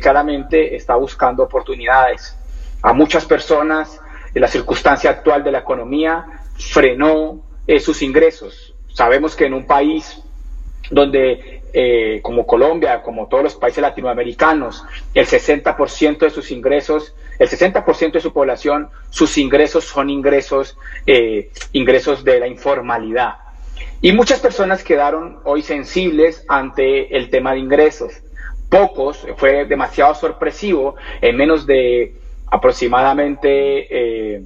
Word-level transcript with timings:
claramente 0.00 0.74
está 0.74 0.96
buscando 0.96 1.44
oportunidades. 1.44 2.36
A 2.82 2.92
muchas 2.92 3.24
personas, 3.26 4.00
la 4.34 4.48
circunstancia 4.48 5.10
actual 5.10 5.44
de 5.44 5.52
la 5.52 5.58
economía 5.58 6.26
frenó 6.58 7.40
eh, 7.66 7.78
sus 7.80 8.02
ingresos. 8.02 8.74
Sabemos 8.92 9.36
que 9.36 9.46
en 9.46 9.54
un 9.54 9.66
país 9.66 10.22
donde, 10.90 11.62
eh, 11.72 12.20
como 12.22 12.46
Colombia, 12.46 13.02
como 13.02 13.28
todos 13.28 13.44
los 13.44 13.54
países 13.54 13.82
latinoamericanos, 13.82 14.84
el 15.14 15.26
60% 15.26 16.18
de 16.18 16.30
sus 16.30 16.50
ingresos, 16.50 17.14
el 17.38 17.48
60% 17.48 18.12
de 18.12 18.20
su 18.20 18.32
población, 18.32 18.88
sus 19.08 19.38
ingresos 19.38 19.84
son 19.84 20.10
ingresos, 20.10 20.76
eh, 21.06 21.50
ingresos 21.72 22.24
de 22.24 22.40
la 22.40 22.48
informalidad. 22.48 23.36
Y 24.02 24.12
muchas 24.12 24.40
personas 24.40 24.82
quedaron 24.82 25.40
hoy 25.44 25.62
sensibles 25.62 26.44
ante 26.48 27.16
el 27.16 27.30
tema 27.30 27.52
de 27.52 27.60
ingresos. 27.60 28.12
Pocos, 28.70 29.26
fue 29.36 29.66
demasiado 29.66 30.14
sorpresivo, 30.14 30.94
en 31.20 31.36
menos 31.36 31.66
de 31.66 32.14
aproximadamente 32.46 34.34
eh, 34.36 34.42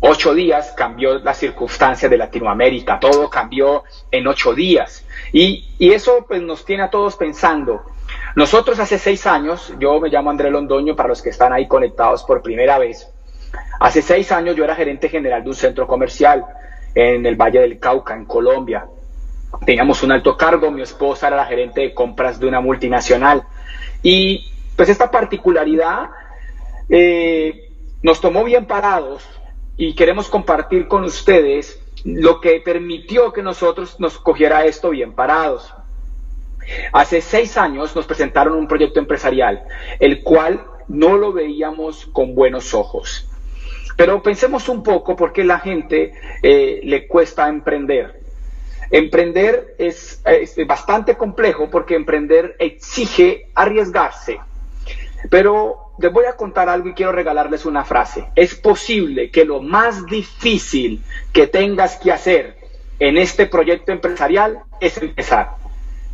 ocho 0.00 0.34
días 0.34 0.74
cambió 0.76 1.18
la 1.18 1.32
circunstancia 1.32 2.08
de 2.08 2.18
Latinoamérica, 2.18 2.98
todo 2.98 3.30
cambió 3.30 3.84
en 4.10 4.26
ocho 4.26 4.54
días. 4.54 5.06
Y, 5.32 5.66
eso 5.78 6.24
pues, 6.26 6.42
nos 6.42 6.64
tiene 6.64 6.82
a 6.82 6.90
todos 6.90 7.16
pensando. 7.16 7.82
Nosotros 8.36 8.78
hace 8.80 8.98
seis 8.98 9.26
años, 9.26 9.72
yo 9.78 10.00
me 10.00 10.08
llamo 10.08 10.30
André 10.30 10.50
Londoño 10.50 10.94
para 10.94 11.08
los 11.08 11.22
que 11.22 11.30
están 11.30 11.52
ahí 11.52 11.66
conectados 11.66 12.22
por 12.24 12.42
primera 12.42 12.78
vez, 12.78 13.10
hace 13.80 14.02
seis 14.02 14.30
años 14.32 14.56
yo 14.56 14.64
era 14.64 14.74
gerente 14.74 15.08
general 15.08 15.42
de 15.42 15.48
un 15.48 15.54
centro 15.54 15.86
comercial 15.86 16.44
en 16.94 17.24
el 17.24 17.36
Valle 17.36 17.60
del 17.60 17.78
Cauca, 17.78 18.14
en 18.14 18.24
Colombia. 18.26 18.86
Teníamos 19.64 20.02
un 20.02 20.12
alto 20.12 20.36
cargo, 20.36 20.70
mi 20.70 20.82
esposa 20.82 21.28
era 21.28 21.36
la 21.36 21.46
gerente 21.46 21.80
de 21.80 21.94
compras 21.94 22.38
de 22.38 22.46
una 22.46 22.60
multinacional. 22.60 23.44
Y 24.02 24.50
pues 24.76 24.88
esta 24.88 25.10
particularidad 25.10 26.10
eh, 26.88 27.70
nos 28.02 28.20
tomó 28.20 28.44
bien 28.44 28.66
parados 28.66 29.26
y 29.76 29.94
queremos 29.94 30.28
compartir 30.28 30.88
con 30.88 31.04
ustedes 31.04 31.80
lo 32.04 32.40
que 32.40 32.60
permitió 32.60 33.32
que 33.32 33.42
nosotros 33.42 33.98
nos 33.98 34.18
cogiera 34.18 34.64
esto 34.64 34.90
bien 34.90 35.14
parados. 35.14 35.74
Hace 36.92 37.20
seis 37.20 37.56
años 37.56 37.94
nos 37.94 38.06
presentaron 38.06 38.54
un 38.54 38.68
proyecto 38.68 39.00
empresarial, 39.00 39.64
el 40.00 40.22
cual 40.22 40.64
no 40.88 41.16
lo 41.16 41.32
veíamos 41.32 42.06
con 42.06 42.34
buenos 42.34 42.74
ojos. 42.74 43.28
Pero 43.96 44.22
pensemos 44.22 44.68
un 44.68 44.82
poco 44.82 45.14
por 45.14 45.32
qué 45.32 45.44
la 45.44 45.60
gente 45.60 46.14
eh, 46.42 46.80
le 46.82 47.06
cuesta 47.06 47.48
emprender. 47.48 48.23
Emprender 48.90 49.74
es, 49.78 50.22
bastante 50.66 51.16
complejo 51.16 51.70
porque 51.70 51.94
emprender 51.94 52.56
exige 52.58 53.48
arriesgarse. 53.54 54.40
Pero 55.30 55.92
les 55.98 56.12
voy 56.12 56.26
a 56.26 56.36
contar 56.36 56.68
algo 56.68 56.88
y 56.88 56.94
quiero 56.94 57.12
regalarles 57.12 57.64
una 57.64 57.84
frase. 57.84 58.26
Es 58.34 58.54
posible 58.54 59.30
que 59.30 59.44
lo 59.44 59.62
más 59.62 60.04
difícil 60.06 61.02
que 61.32 61.46
tengas 61.46 61.96
que 61.96 62.12
hacer 62.12 62.56
en 62.98 63.16
este 63.16 63.46
proyecto 63.46 63.92
empresarial 63.92 64.60
es 64.80 64.98
empezar. 64.98 65.50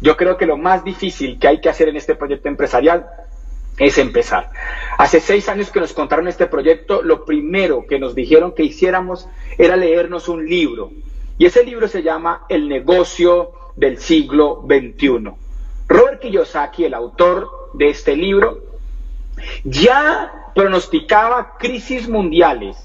Yo 0.00 0.16
creo 0.16 0.36
que 0.36 0.46
lo 0.46 0.56
más 0.56 0.84
difícil 0.84 1.38
que 1.38 1.48
hay 1.48 1.60
que 1.60 1.68
hacer 1.68 1.88
en 1.88 1.96
este 1.96 2.14
proyecto 2.14 2.48
empresarial 2.48 3.06
es 3.78 3.98
empezar. 3.98 4.50
Hace 4.98 5.20
seis 5.20 5.48
años 5.48 5.70
que 5.70 5.80
nos 5.80 5.92
contaron 5.92 6.28
este 6.28 6.46
proyecto, 6.46 7.02
lo 7.02 7.24
primero 7.24 7.86
que 7.86 7.98
nos 7.98 8.14
dijeron 8.14 8.54
que 8.54 8.62
hiciéramos 8.62 9.28
era 9.58 9.76
leernos 9.76 10.28
un 10.28 10.46
libro. 10.46 10.90
Y 11.40 11.46
ese 11.46 11.64
libro 11.64 11.88
se 11.88 12.02
llama 12.02 12.44
El 12.50 12.68
negocio 12.68 13.52
del 13.74 13.96
siglo 13.96 14.62
XXI. 14.68 15.30
Robert 15.88 16.20
Kiyosaki, 16.20 16.84
el 16.84 16.92
autor 16.92 17.70
de 17.72 17.88
este 17.88 18.14
libro, 18.14 18.58
ya 19.64 20.50
pronosticaba 20.54 21.56
crisis 21.58 22.10
mundiales. 22.10 22.76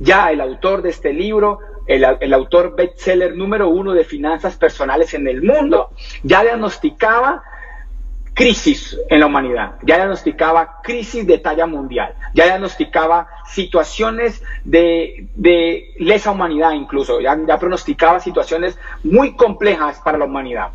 Ya 0.00 0.30
el 0.30 0.42
autor 0.42 0.82
de 0.82 0.90
este 0.90 1.14
libro, 1.14 1.60
el, 1.86 2.34
autor 2.34 2.76
bestseller 2.76 3.34
número 3.34 3.70
uno 3.70 3.94
de 3.94 4.04
finanzas 4.04 4.58
personales 4.58 5.14
en 5.14 5.26
el 5.26 5.42
mundo, 5.42 5.88
ya 6.22 6.42
diagnosticaba 6.42 7.42
crisis 8.34 8.98
en 9.08 9.20
la 9.20 9.26
humanidad, 9.26 9.76
ya 9.82 9.96
diagnosticaba 9.96 10.80
crisis 10.82 11.26
de 11.26 11.38
talla 11.38 11.66
mundial, 11.66 12.14
ya 12.34 12.44
diagnosticaba 12.44 13.28
situaciones 13.46 14.42
de, 14.64 15.94
lesa 15.98 16.32
humanidad 16.32 16.72
incluso, 16.72 17.20
ya 17.20 17.36
pronosticaba 17.58 18.18
situaciones 18.18 18.76
muy 19.04 19.36
complejas 19.36 20.00
para 20.04 20.18
la 20.18 20.24
humanidad. 20.24 20.70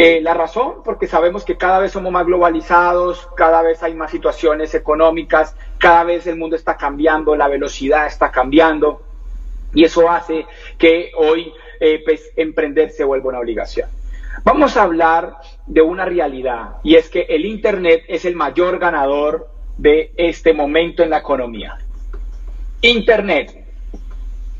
Eh, 0.00 0.20
la 0.22 0.32
razón, 0.32 0.74
porque 0.84 1.08
sabemos 1.08 1.44
que 1.44 1.56
cada 1.56 1.80
vez 1.80 1.90
somos 1.90 2.12
más 2.12 2.24
globalizados, 2.24 3.28
cada 3.34 3.62
vez 3.62 3.82
hay 3.82 3.94
más 3.94 4.12
situaciones 4.12 4.72
económicas, 4.74 5.56
cada 5.76 6.04
vez 6.04 6.24
el 6.28 6.36
mundo 6.36 6.54
está 6.54 6.76
cambiando, 6.76 7.34
la 7.34 7.48
velocidad 7.48 8.06
está 8.06 8.30
cambiando 8.30 9.02
y 9.74 9.82
eso 9.82 10.08
hace 10.08 10.46
que 10.78 11.10
hoy 11.16 11.52
eh, 11.80 12.00
pues, 12.04 12.30
emprender 12.36 12.90
se 12.90 13.02
vuelva 13.02 13.30
una 13.30 13.40
obligación. 13.40 13.88
Vamos 14.44 14.76
a 14.76 14.82
hablar 14.82 15.36
de 15.66 15.82
una 15.82 16.04
realidad 16.04 16.76
y 16.82 16.96
es 16.96 17.08
que 17.08 17.22
el 17.22 17.44
Internet 17.44 18.04
es 18.08 18.24
el 18.24 18.36
mayor 18.36 18.78
ganador 18.78 19.48
de 19.76 20.12
este 20.16 20.52
momento 20.52 21.02
en 21.02 21.10
la 21.10 21.18
economía. 21.18 21.78
Internet. 22.82 23.64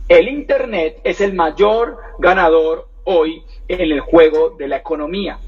El 0.09 0.29
Internet 0.29 1.01
es 1.05 1.21
el 1.21 1.35
mayor 1.35 1.99
ganador 2.19 2.89
hoy 3.05 3.43
en 3.69 3.81
el 3.81 4.01
juego 4.01 4.51
de 4.59 4.69
la 4.69 4.77
economía. 4.77 5.39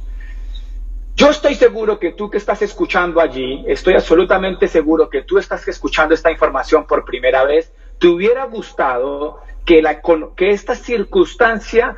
Yo 1.17 1.31
estoy 1.31 1.55
seguro 1.55 1.99
que 1.99 2.13
tú 2.13 2.31
que 2.31 2.39
estás 2.39 2.63
escuchando 2.63 3.21
allí, 3.21 3.65
estoy 3.67 3.95
absolutamente 3.95 4.69
seguro 4.69 5.11
que 5.11 5.23
tú 5.23 5.39
estás 5.39 5.67
escuchando 5.69 6.15
esta 6.15 6.31
información 6.31 6.87
por 6.87 7.05
primera 7.05 7.45
vez, 7.45 7.73
te 7.99 8.07
hubiera 8.07 8.45
gustado 8.45 9.41
que, 9.67 9.83
la, 9.83 10.01
que 10.01 10.51
esta 10.51 10.75
circunstancia 10.75 11.97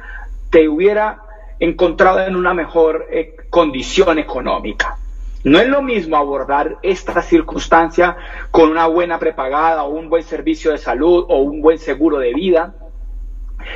te 0.50 0.68
hubiera 0.68 1.21
encontrado 1.62 2.20
en 2.20 2.34
una 2.34 2.54
mejor 2.54 3.06
eh, 3.10 3.36
condición 3.48 4.18
económica. 4.18 4.96
No 5.44 5.60
es 5.60 5.68
lo 5.68 5.80
mismo 5.80 6.16
abordar 6.16 6.78
esta 6.82 7.22
circunstancia 7.22 8.16
con 8.50 8.70
una 8.70 8.86
buena 8.86 9.18
prepagada 9.18 9.84
o 9.84 9.90
un 9.90 10.08
buen 10.08 10.24
servicio 10.24 10.72
de 10.72 10.78
salud 10.78 11.24
o 11.28 11.38
un 11.38 11.62
buen 11.62 11.78
seguro 11.78 12.18
de 12.18 12.34
vida, 12.34 12.74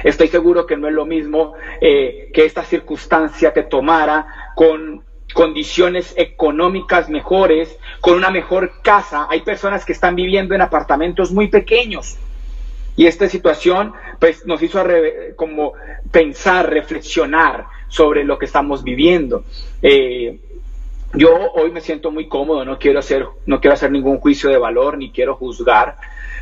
Estoy 0.03 0.27
seguro 0.27 0.67
que 0.67 0.77
no 0.77 0.89
es 0.89 0.95
lo 0.95 1.07
mismo 1.07 1.55
eh, 1.81 2.31
que 2.35 2.45
esta 2.45 2.65
circunstancia 2.65 3.53
te 3.53 3.63
tomara 3.63 4.27
con 4.57 5.05
condiciones 5.33 6.13
económicas 6.17 7.09
mejores, 7.09 7.79
con 8.01 8.17
una 8.17 8.31
mejor 8.31 8.83
casa. 8.83 9.29
Hay 9.31 9.43
personas 9.43 9.85
que 9.85 9.93
están 9.93 10.17
viviendo 10.17 10.57
en 10.57 10.63
apartamentos 10.63 11.31
muy 11.31 11.47
pequeños. 11.47 12.17
Y 12.97 13.07
esta 13.07 13.29
situación 13.29 13.93
pues, 14.19 14.45
nos 14.45 14.61
hizo 14.61 14.83
como 15.37 15.75
pensar, 16.11 16.69
reflexionar 16.69 17.67
sobre 17.89 18.25
lo 18.25 18.39
que 18.39 18.47
estamos 18.47 18.83
viviendo. 18.83 19.45
Eh, 19.83 20.39
yo 21.15 21.31
hoy 21.55 21.71
me 21.71 21.81
siento 21.81 22.11
muy 22.11 22.29
cómodo, 22.29 22.65
no 22.65 22.79
quiero 22.79 22.99
hacer, 22.99 23.27
no 23.47 23.61
quiero 23.61 23.75
hacer 23.75 23.91
ningún 23.91 24.19
juicio 24.19 24.51
de 24.51 24.59
valor, 24.59 24.99
ni 24.99 25.11
quiero 25.11 25.37
juzgar, 25.37 25.97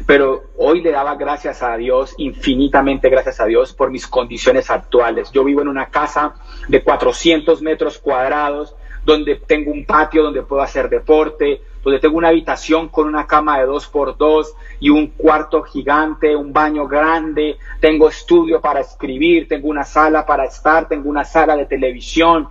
pero 0.06 0.44
hoy 0.56 0.80
le 0.80 0.90
daba 0.90 1.14
gracias 1.14 1.62
a 1.62 1.76
Dios, 1.76 2.14
infinitamente 2.18 3.08
gracias 3.08 3.40
a 3.40 3.46
Dios 3.46 3.72
por 3.72 3.90
mis 3.90 4.06
condiciones 4.06 4.70
actuales. 4.70 5.30
Yo 5.30 5.44
vivo 5.44 5.62
en 5.62 5.68
una 5.68 5.90
casa 5.90 6.34
de 6.66 6.82
400 6.82 7.62
metros 7.62 7.98
cuadrados, 7.98 8.74
donde 9.04 9.36
tengo 9.36 9.70
un 9.70 9.84
patio 9.84 10.22
donde 10.22 10.42
puedo 10.42 10.62
hacer 10.62 10.88
deporte, 10.88 11.60
donde 11.84 12.00
tengo 12.00 12.16
una 12.16 12.28
habitación 12.28 12.88
con 12.88 13.06
una 13.06 13.26
cama 13.26 13.58
de 13.58 13.66
dos 13.66 13.86
por 13.86 14.16
dos 14.16 14.54
y 14.80 14.88
un 14.90 15.08
cuarto 15.08 15.62
gigante, 15.62 16.34
un 16.34 16.52
baño 16.52 16.88
grande, 16.88 17.58
tengo 17.80 18.08
estudio 18.08 18.60
para 18.60 18.80
escribir, 18.80 19.46
tengo 19.46 19.68
una 19.68 19.84
sala 19.84 20.24
para 20.24 20.46
estar, 20.46 20.88
tengo 20.88 21.10
una 21.10 21.24
sala 21.24 21.56
de 21.56 21.66
televisión. 21.66 22.48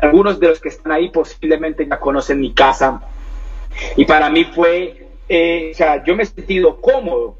Algunos 0.00 0.40
de 0.40 0.48
los 0.48 0.60
que 0.60 0.70
están 0.70 0.92
ahí 0.92 1.10
posiblemente 1.10 1.86
ya 1.86 2.00
conocen 2.00 2.40
mi 2.40 2.52
casa. 2.52 3.02
Y 3.96 4.04
para 4.04 4.30
mí 4.30 4.44
fue 4.44 5.10
eh, 5.32 5.70
o 5.70 5.74
sea, 5.76 6.02
yo 6.02 6.16
me 6.16 6.24
he 6.24 6.26
sentido 6.26 6.80
cómodo, 6.80 7.36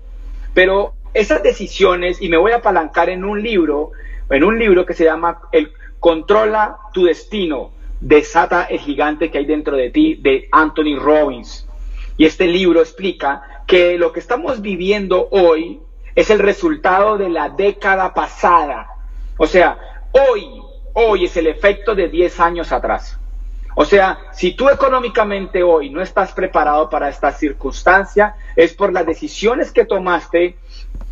pero 0.54 0.94
esas 1.12 1.42
decisiones, 1.42 2.22
y 2.22 2.28
me 2.28 2.36
voy 2.36 2.52
a 2.52 2.58
apalancar 2.58 3.10
en 3.10 3.24
un 3.24 3.42
libro, 3.42 3.90
en 4.30 4.44
un 4.44 4.60
libro 4.60 4.86
que 4.86 4.94
se 4.94 5.02
llama 5.02 5.40
El 5.50 5.72
Controla 5.98 6.76
tu 6.92 7.02
Destino, 7.02 7.72
desata 8.00 8.64
el 8.64 8.78
gigante 8.80 9.30
que 9.30 9.38
hay 9.38 9.46
dentro 9.46 9.76
de 9.76 9.90
ti, 9.90 10.14
de 10.14 10.48
Anthony 10.50 10.98
Robbins. 10.98 11.66
Y 12.16 12.26
este 12.26 12.46
libro 12.46 12.80
explica 12.80 13.62
que 13.66 13.96
lo 13.98 14.12
que 14.12 14.20
estamos 14.20 14.60
viviendo 14.60 15.28
hoy 15.30 15.80
es 16.14 16.30
el 16.30 16.38
resultado 16.38 17.16
de 17.16 17.28
la 17.28 17.50
década 17.50 18.12
pasada. 18.12 18.88
O 19.36 19.46
sea, 19.46 19.78
hoy, 20.12 20.62
hoy 20.94 21.24
es 21.24 21.36
el 21.36 21.46
efecto 21.46 21.94
de 21.94 22.08
10 22.08 22.40
años 22.40 22.72
atrás. 22.72 23.18
O 23.76 23.84
sea, 23.84 24.18
si 24.32 24.52
tú 24.52 24.68
económicamente 24.68 25.62
hoy 25.62 25.90
no 25.90 26.02
estás 26.02 26.32
preparado 26.32 26.90
para 26.90 27.08
esta 27.08 27.32
circunstancia, 27.32 28.34
es 28.56 28.74
por 28.74 28.92
las 28.92 29.06
decisiones 29.06 29.70
que 29.70 29.84
tomaste 29.84 30.56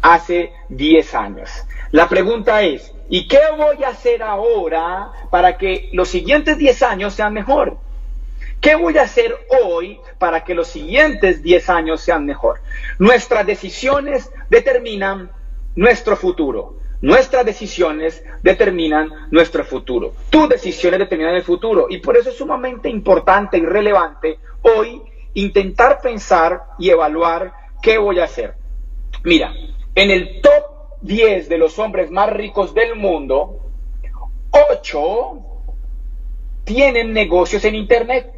hace 0.03 0.53
10 0.69 1.15
años. 1.15 1.51
La 1.93 2.09
pregunta 2.09 2.63
es, 2.63 2.93
¿y 3.09 3.27
qué 3.29 3.41
voy 3.57 3.85
a 3.85 3.89
hacer 3.89 4.23
ahora 4.23 5.11
para 5.31 5.57
que 5.57 5.89
los 5.93 6.09
siguientes 6.09 6.59
10 6.59 6.83
años 6.83 7.15
sean 7.15 7.33
mejor? 7.33 7.79
¿Qué 8.61 8.75
voy 8.75 8.99
a 8.99 9.03
hacer 9.03 9.37
hoy 9.63 10.01
para 10.19 10.43
que 10.43 10.55
los 10.55 10.69
siguientes 10.69 11.43
10 11.43 11.71
años 11.71 12.01
sean 12.01 12.27
mejor? 12.27 12.61
Nuestras 12.99 13.47
decisiones 13.47 14.31
determinan 14.51 15.31
nuestro 15.77 16.17
futuro. 16.17 16.75
Nuestras 17.01 17.47
decisiones 17.47 18.25
determinan 18.43 19.11
nuestro 19.31 19.65
futuro. 19.65 20.15
Tus 20.31 20.49
decisiones 20.49 20.99
determinan 20.99 21.37
el 21.37 21.45
futuro. 21.45 21.87
Y 21.89 21.99
por 21.99 22.17
eso 22.17 22.31
es 22.31 22.37
sumamente 22.37 22.89
importante 22.89 23.59
y 23.59 23.65
relevante 23.65 24.39
hoy 24.63 25.01
intentar 25.35 26.01
pensar 26.01 26.63
y 26.79 26.91
evaluar 26.91 27.53
qué 27.81 27.99
voy 27.99 28.19
a 28.19 28.25
hacer. 28.25 28.55
Mira, 29.23 29.53
en 29.95 30.11
el 30.11 30.41
top 30.41 30.78
10 31.03 31.49
de 31.49 31.59
los 31.59 31.79
hombres 31.79 32.11
más 32.11 32.31
ricos 32.31 32.75
del 32.75 32.97
mundo, 32.97 33.61
8 34.51 35.39
tienen 36.65 37.13
negocios 37.13 37.65
en 37.65 37.75
Internet. 37.75 38.35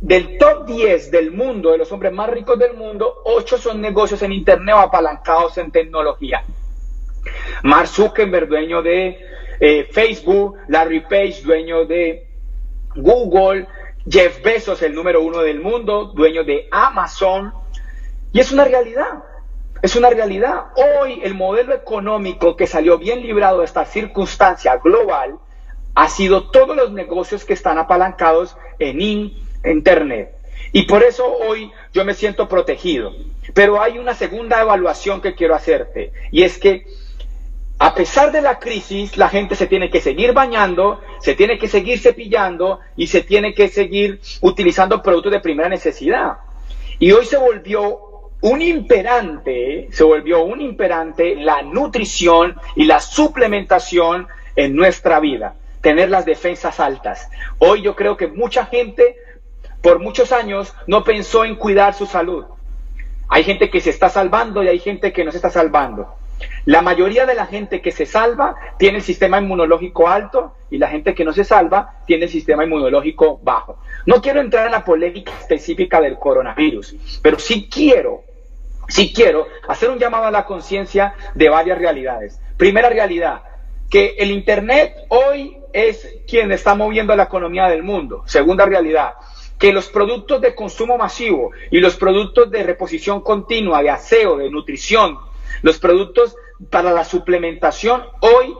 Del 0.00 0.36
top 0.36 0.66
10 0.66 1.10
del 1.10 1.32
mundo, 1.32 1.72
de 1.72 1.78
los 1.78 1.90
hombres 1.90 2.12
más 2.12 2.28
ricos 2.28 2.58
del 2.58 2.74
mundo, 2.74 3.22
8 3.24 3.56
son 3.56 3.80
negocios 3.80 4.22
en 4.22 4.32
Internet 4.32 4.74
o 4.76 4.80
apalancados 4.80 5.56
en 5.56 5.70
tecnología. 5.70 6.44
Mark 7.62 7.88
Zuckerberg, 7.88 8.48
dueño 8.48 8.82
de 8.82 9.18
eh, 9.58 9.88
Facebook, 9.90 10.58
Larry 10.68 11.00
Page, 11.00 11.42
dueño 11.42 11.86
de 11.86 12.28
Google, 12.94 13.66
Jeff 14.08 14.42
Bezos, 14.42 14.82
el 14.82 14.94
número 14.94 15.22
uno 15.22 15.40
del 15.40 15.60
mundo, 15.60 16.12
dueño 16.14 16.44
de 16.44 16.68
Amazon. 16.70 17.52
Y 18.32 18.40
es 18.40 18.52
una 18.52 18.64
realidad, 18.64 19.24
es 19.86 19.94
una 19.94 20.10
realidad. 20.10 20.64
Hoy 20.76 21.20
el 21.22 21.34
modelo 21.34 21.72
económico 21.72 22.56
que 22.56 22.66
salió 22.66 22.98
bien 22.98 23.22
librado 23.22 23.60
de 23.60 23.64
esta 23.64 23.84
circunstancia 23.84 24.76
global 24.78 25.38
ha 25.94 26.08
sido 26.08 26.50
todos 26.50 26.76
los 26.76 26.92
negocios 26.92 27.44
que 27.44 27.54
están 27.54 27.78
apalancados 27.78 28.56
en 28.80 29.00
Internet. 29.64 30.32
Y 30.72 30.82
por 30.82 31.04
eso 31.04 31.24
hoy 31.24 31.70
yo 31.92 32.04
me 32.04 32.14
siento 32.14 32.48
protegido. 32.48 33.12
Pero 33.54 33.80
hay 33.80 33.98
una 33.98 34.14
segunda 34.14 34.60
evaluación 34.60 35.20
que 35.20 35.34
quiero 35.34 35.54
hacerte. 35.54 36.12
Y 36.32 36.42
es 36.42 36.58
que 36.58 36.84
a 37.78 37.94
pesar 37.94 38.32
de 38.32 38.42
la 38.42 38.58
crisis, 38.58 39.16
la 39.16 39.28
gente 39.28 39.54
se 39.54 39.68
tiene 39.68 39.88
que 39.88 40.00
seguir 40.00 40.32
bañando, 40.32 41.00
se 41.20 41.34
tiene 41.34 41.58
que 41.58 41.68
seguir 41.68 42.00
cepillando 42.00 42.80
y 42.96 43.06
se 43.06 43.22
tiene 43.22 43.54
que 43.54 43.68
seguir 43.68 44.20
utilizando 44.40 45.00
productos 45.00 45.30
de 45.30 45.40
primera 45.40 45.68
necesidad. 45.68 46.38
Y 46.98 47.12
hoy 47.12 47.26
se 47.26 47.36
volvió 47.36 48.05
un 48.46 48.62
imperante, 48.62 49.88
se 49.90 50.04
volvió 50.04 50.44
un 50.44 50.60
imperante 50.60 51.34
la 51.34 51.62
nutrición 51.62 52.54
y 52.76 52.84
la 52.84 53.00
suplementación 53.00 54.28
en 54.54 54.76
nuestra 54.76 55.18
vida, 55.18 55.54
tener 55.80 56.10
las 56.10 56.24
defensas 56.24 56.78
altas. 56.78 57.28
Hoy 57.58 57.82
yo 57.82 57.96
creo 57.96 58.16
que 58.16 58.28
mucha 58.28 58.66
gente 58.66 59.16
por 59.82 59.98
muchos 59.98 60.30
años 60.30 60.72
no 60.86 61.02
pensó 61.02 61.44
en 61.44 61.56
cuidar 61.56 61.94
su 61.94 62.06
salud. 62.06 62.44
Hay 63.28 63.42
gente 63.42 63.68
que 63.68 63.80
se 63.80 63.90
está 63.90 64.08
salvando 64.10 64.62
y 64.62 64.68
hay 64.68 64.78
gente 64.78 65.12
que 65.12 65.24
no 65.24 65.32
se 65.32 65.38
está 65.38 65.50
salvando. 65.50 66.14
La 66.66 66.82
mayoría 66.82 67.26
de 67.26 67.34
la 67.34 67.46
gente 67.46 67.80
que 67.80 67.90
se 67.90 68.06
salva 68.06 68.54
tiene 68.78 68.98
el 68.98 69.02
sistema 69.02 69.40
inmunológico 69.40 70.06
alto 70.06 70.54
y 70.70 70.78
la 70.78 70.86
gente 70.86 71.16
que 71.16 71.24
no 71.24 71.32
se 71.32 71.42
salva 71.42 71.96
tiene 72.06 72.26
el 72.26 72.30
sistema 72.30 72.64
inmunológico 72.64 73.40
bajo. 73.42 73.78
No 74.04 74.22
quiero 74.22 74.40
entrar 74.40 74.66
en 74.66 74.72
la 74.72 74.84
polémica 74.84 75.32
específica 75.36 76.00
del 76.00 76.16
coronavirus, 76.16 77.20
pero 77.22 77.40
sí 77.40 77.68
quiero, 77.68 78.22
sí 78.88 79.12
quiero 79.12 79.46
hacer 79.68 79.90
un 79.90 79.98
llamado 79.98 80.24
a 80.24 80.30
la 80.30 80.44
conciencia 80.44 81.14
de 81.34 81.48
varias 81.48 81.78
realidades. 81.78 82.40
Primera 82.56 82.88
realidad, 82.88 83.42
que 83.90 84.16
el 84.18 84.30
Internet 84.30 84.94
hoy 85.08 85.58
es 85.72 86.20
quien 86.26 86.52
está 86.52 86.74
moviendo 86.74 87.14
la 87.14 87.24
economía 87.24 87.68
del 87.68 87.82
mundo. 87.82 88.22
Segunda 88.26 88.64
realidad, 88.64 89.14
que 89.58 89.72
los 89.72 89.88
productos 89.88 90.40
de 90.40 90.54
consumo 90.54 90.98
masivo 90.98 91.52
y 91.70 91.80
los 91.80 91.96
productos 91.96 92.50
de 92.50 92.62
reposición 92.62 93.20
continua, 93.20 93.82
de 93.82 93.90
aseo, 93.90 94.36
de 94.36 94.50
nutrición, 94.50 95.18
los 95.62 95.78
productos 95.78 96.36
para 96.70 96.92
la 96.92 97.04
suplementación 97.04 98.02
hoy 98.20 98.54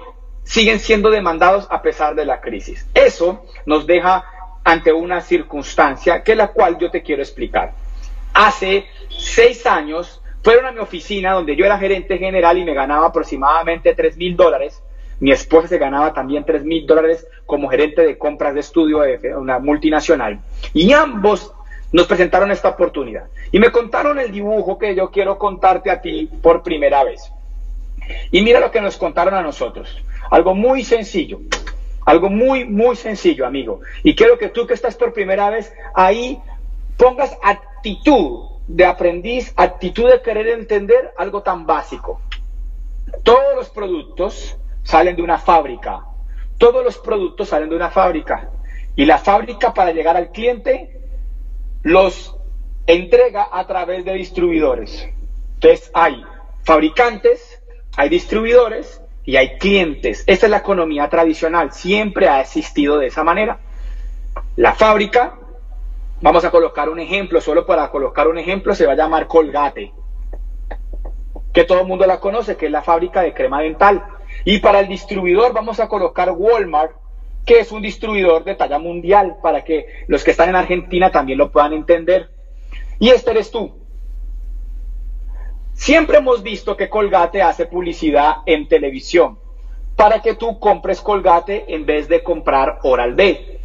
siguen 0.44 0.78
siendo 0.78 1.10
demandados 1.10 1.66
a 1.70 1.82
pesar 1.82 2.14
de 2.14 2.24
la 2.24 2.40
crisis. 2.40 2.86
Eso 2.94 3.44
nos 3.66 3.86
deja 3.86 4.24
ante 4.64 4.92
una 4.92 5.20
circunstancia 5.20 6.22
que 6.22 6.34
la 6.34 6.48
cual 6.48 6.78
yo 6.78 6.90
te 6.90 7.02
quiero 7.02 7.22
explicar. 7.22 7.72
Hace 8.32 8.86
seis 9.08 9.66
años 9.66 10.20
fueron 10.42 10.66
a 10.66 10.72
mi 10.72 10.78
oficina 10.78 11.32
donde 11.32 11.56
yo 11.56 11.64
era 11.64 11.78
gerente 11.78 12.18
general 12.18 12.56
y 12.58 12.64
me 12.64 12.74
ganaba 12.74 13.08
aproximadamente 13.08 13.94
tres 13.94 14.16
mil 14.16 14.36
dólares. 14.36 14.82
Mi 15.18 15.32
esposa 15.32 15.66
se 15.66 15.78
ganaba 15.78 16.12
también 16.12 16.44
tres 16.44 16.64
mil 16.64 16.86
dólares 16.86 17.26
como 17.46 17.68
gerente 17.68 18.02
de 18.02 18.18
compras 18.18 18.54
de 18.54 18.60
estudio 18.60 19.00
de 19.00 19.34
una 19.36 19.58
multinacional. 19.58 20.38
Y 20.72 20.92
ambos 20.92 21.52
nos 21.92 22.06
presentaron 22.06 22.50
esta 22.50 22.68
oportunidad 22.68 23.24
y 23.52 23.58
me 23.58 23.70
contaron 23.70 24.18
el 24.18 24.30
dibujo 24.30 24.78
que 24.78 24.94
yo 24.94 25.10
quiero 25.10 25.38
contarte 25.38 25.90
a 25.90 26.00
ti 26.00 26.28
por 26.42 26.62
primera 26.62 27.04
vez. 27.04 27.30
Y 28.30 28.42
mira 28.42 28.60
lo 28.60 28.70
que 28.70 28.80
nos 28.80 28.96
contaron 28.96 29.34
a 29.34 29.42
nosotros. 29.42 29.96
Algo 30.30 30.54
muy 30.54 30.84
sencillo. 30.84 31.40
Algo 32.04 32.30
muy, 32.30 32.64
muy 32.64 32.94
sencillo, 32.94 33.46
amigo. 33.46 33.80
Y 34.04 34.14
quiero 34.14 34.38
que 34.38 34.48
tú 34.48 34.66
que 34.66 34.74
estás 34.74 34.94
por 34.94 35.12
primera 35.12 35.50
vez 35.50 35.72
ahí 35.94 36.38
pongas 36.96 37.36
actitud 37.42 38.55
de 38.66 38.84
aprendiz, 38.84 39.52
actitud 39.56 40.10
de 40.10 40.20
querer 40.22 40.48
entender 40.48 41.12
algo 41.16 41.42
tan 41.42 41.66
básico. 41.66 42.20
Todos 43.22 43.54
los 43.54 43.70
productos 43.70 44.56
salen 44.82 45.16
de 45.16 45.22
una 45.22 45.38
fábrica. 45.38 46.04
Todos 46.58 46.84
los 46.84 46.98
productos 46.98 47.48
salen 47.48 47.68
de 47.68 47.76
una 47.76 47.90
fábrica. 47.90 48.50
Y 48.96 49.04
la 49.04 49.18
fábrica 49.18 49.74
para 49.74 49.92
llegar 49.92 50.16
al 50.16 50.30
cliente 50.30 51.00
los 51.82 52.34
entrega 52.86 53.48
a 53.52 53.66
través 53.66 54.04
de 54.04 54.14
distribuidores. 54.14 55.08
Entonces 55.54 55.90
hay 55.94 56.22
fabricantes, 56.62 57.62
hay 57.96 58.08
distribuidores 58.08 59.00
y 59.24 59.36
hay 59.36 59.58
clientes. 59.58 60.24
Esa 60.26 60.46
es 60.46 60.50
la 60.50 60.58
economía 60.58 61.08
tradicional, 61.08 61.72
siempre 61.72 62.28
ha 62.28 62.40
existido 62.40 62.98
de 62.98 63.08
esa 63.08 63.24
manera. 63.24 63.58
La 64.56 64.74
fábrica, 64.74 65.38
vamos 66.20 66.44
a 66.44 66.50
colocar 66.50 66.88
un 66.88 66.98
ejemplo, 66.98 67.40
solo 67.40 67.66
para 67.66 67.90
colocar 67.90 68.28
un 68.28 68.38
ejemplo, 68.38 68.74
se 68.74 68.86
va 68.86 68.92
a 68.92 68.96
llamar 68.96 69.26
Colgate, 69.26 69.92
que 71.52 71.64
todo 71.64 71.80
el 71.80 71.86
mundo 71.86 72.06
la 72.06 72.20
conoce, 72.20 72.56
que 72.56 72.66
es 72.66 72.72
la 72.72 72.82
fábrica 72.82 73.22
de 73.22 73.34
crema 73.34 73.62
dental. 73.62 74.04
Y 74.44 74.58
para 74.58 74.80
el 74.80 74.88
distribuidor 74.88 75.52
vamos 75.52 75.80
a 75.80 75.88
colocar 75.88 76.30
Walmart, 76.30 76.92
que 77.44 77.60
es 77.60 77.72
un 77.72 77.80
distribuidor 77.80 78.44
de 78.44 78.54
talla 78.54 78.78
mundial, 78.78 79.36
para 79.42 79.64
que 79.64 79.86
los 80.08 80.24
que 80.24 80.32
están 80.32 80.48
en 80.48 80.56
Argentina 80.56 81.10
también 81.10 81.38
lo 81.38 81.50
puedan 81.50 81.72
entender. 81.72 82.30
Y 82.98 83.10
este 83.10 83.30
eres 83.30 83.50
tú. 83.50 83.78
Siempre 85.72 86.18
hemos 86.18 86.42
visto 86.42 86.76
que 86.76 86.88
Colgate 86.88 87.42
hace 87.42 87.66
publicidad 87.66 88.36
en 88.46 88.66
televisión 88.66 89.38
para 89.94 90.20
que 90.20 90.34
tú 90.34 90.58
compres 90.58 91.00
Colgate 91.00 91.74
en 91.74 91.86
vez 91.86 92.08
de 92.08 92.22
comprar 92.22 92.80
Oral 92.82 93.14
B. 93.14 93.55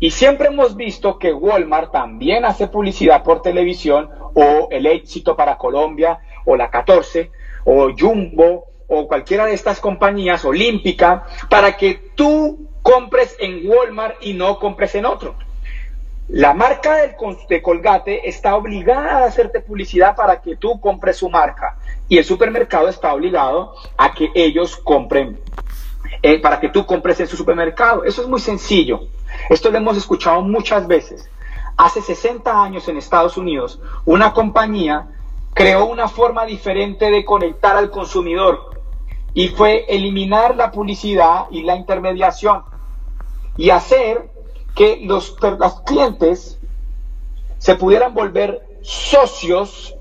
Y 0.00 0.10
siempre 0.10 0.48
hemos 0.48 0.76
visto 0.76 1.18
que 1.18 1.32
Walmart 1.32 1.92
también 1.92 2.44
hace 2.44 2.66
publicidad 2.66 3.22
por 3.22 3.42
televisión 3.42 4.10
o 4.34 4.68
El 4.70 4.86
Éxito 4.86 5.36
para 5.36 5.56
Colombia 5.56 6.18
o 6.44 6.56
la 6.56 6.70
14 6.70 7.30
o 7.64 7.90
Jumbo 7.96 8.66
o 8.88 9.08
cualquiera 9.08 9.46
de 9.46 9.54
estas 9.54 9.80
compañías 9.80 10.44
olímpica 10.44 11.24
para 11.48 11.76
que 11.76 12.10
tú 12.14 12.68
compres 12.82 13.36
en 13.38 13.66
Walmart 13.66 14.16
y 14.20 14.34
no 14.34 14.58
compres 14.58 14.94
en 14.94 15.06
otro. 15.06 15.36
La 16.28 16.54
marca 16.54 16.96
del, 16.96 17.14
de 17.48 17.62
Colgate 17.62 18.28
está 18.28 18.56
obligada 18.56 19.18
a 19.18 19.24
hacerte 19.26 19.60
publicidad 19.60 20.16
para 20.16 20.40
que 20.40 20.56
tú 20.56 20.80
compres 20.80 21.18
su 21.18 21.28
marca 21.28 21.76
y 22.08 22.18
el 22.18 22.24
supermercado 22.24 22.88
está 22.88 23.12
obligado 23.12 23.74
a 23.96 24.12
que 24.14 24.30
ellos 24.34 24.76
compren, 24.76 25.38
eh, 26.22 26.40
para 26.40 26.60
que 26.60 26.70
tú 26.70 26.86
compres 26.86 27.20
en 27.20 27.26
su 27.26 27.36
supermercado. 27.36 28.04
Eso 28.04 28.22
es 28.22 28.28
muy 28.28 28.40
sencillo. 28.40 29.08
Esto 29.48 29.70
lo 29.70 29.78
hemos 29.78 29.96
escuchado 29.96 30.40
muchas 30.42 30.86
veces. 30.86 31.28
Hace 31.76 32.00
60 32.00 32.62
años 32.62 32.88
en 32.88 32.96
Estados 32.96 33.36
Unidos, 33.36 33.80
una 34.04 34.32
compañía 34.32 35.08
creó 35.54 35.86
una 35.86 36.08
forma 36.08 36.44
diferente 36.44 37.10
de 37.10 37.24
conectar 37.24 37.76
al 37.76 37.90
consumidor 37.90 38.70
y 39.34 39.48
fue 39.48 39.84
eliminar 39.88 40.56
la 40.56 40.70
publicidad 40.70 41.46
y 41.50 41.62
la 41.62 41.76
intermediación 41.76 42.62
y 43.56 43.70
hacer 43.70 44.30
que 44.74 45.00
los, 45.04 45.36
los 45.40 45.80
clientes 45.82 46.58
se 47.58 47.74
pudieran 47.76 48.14
volver 48.14 48.62
socios, 48.82 49.94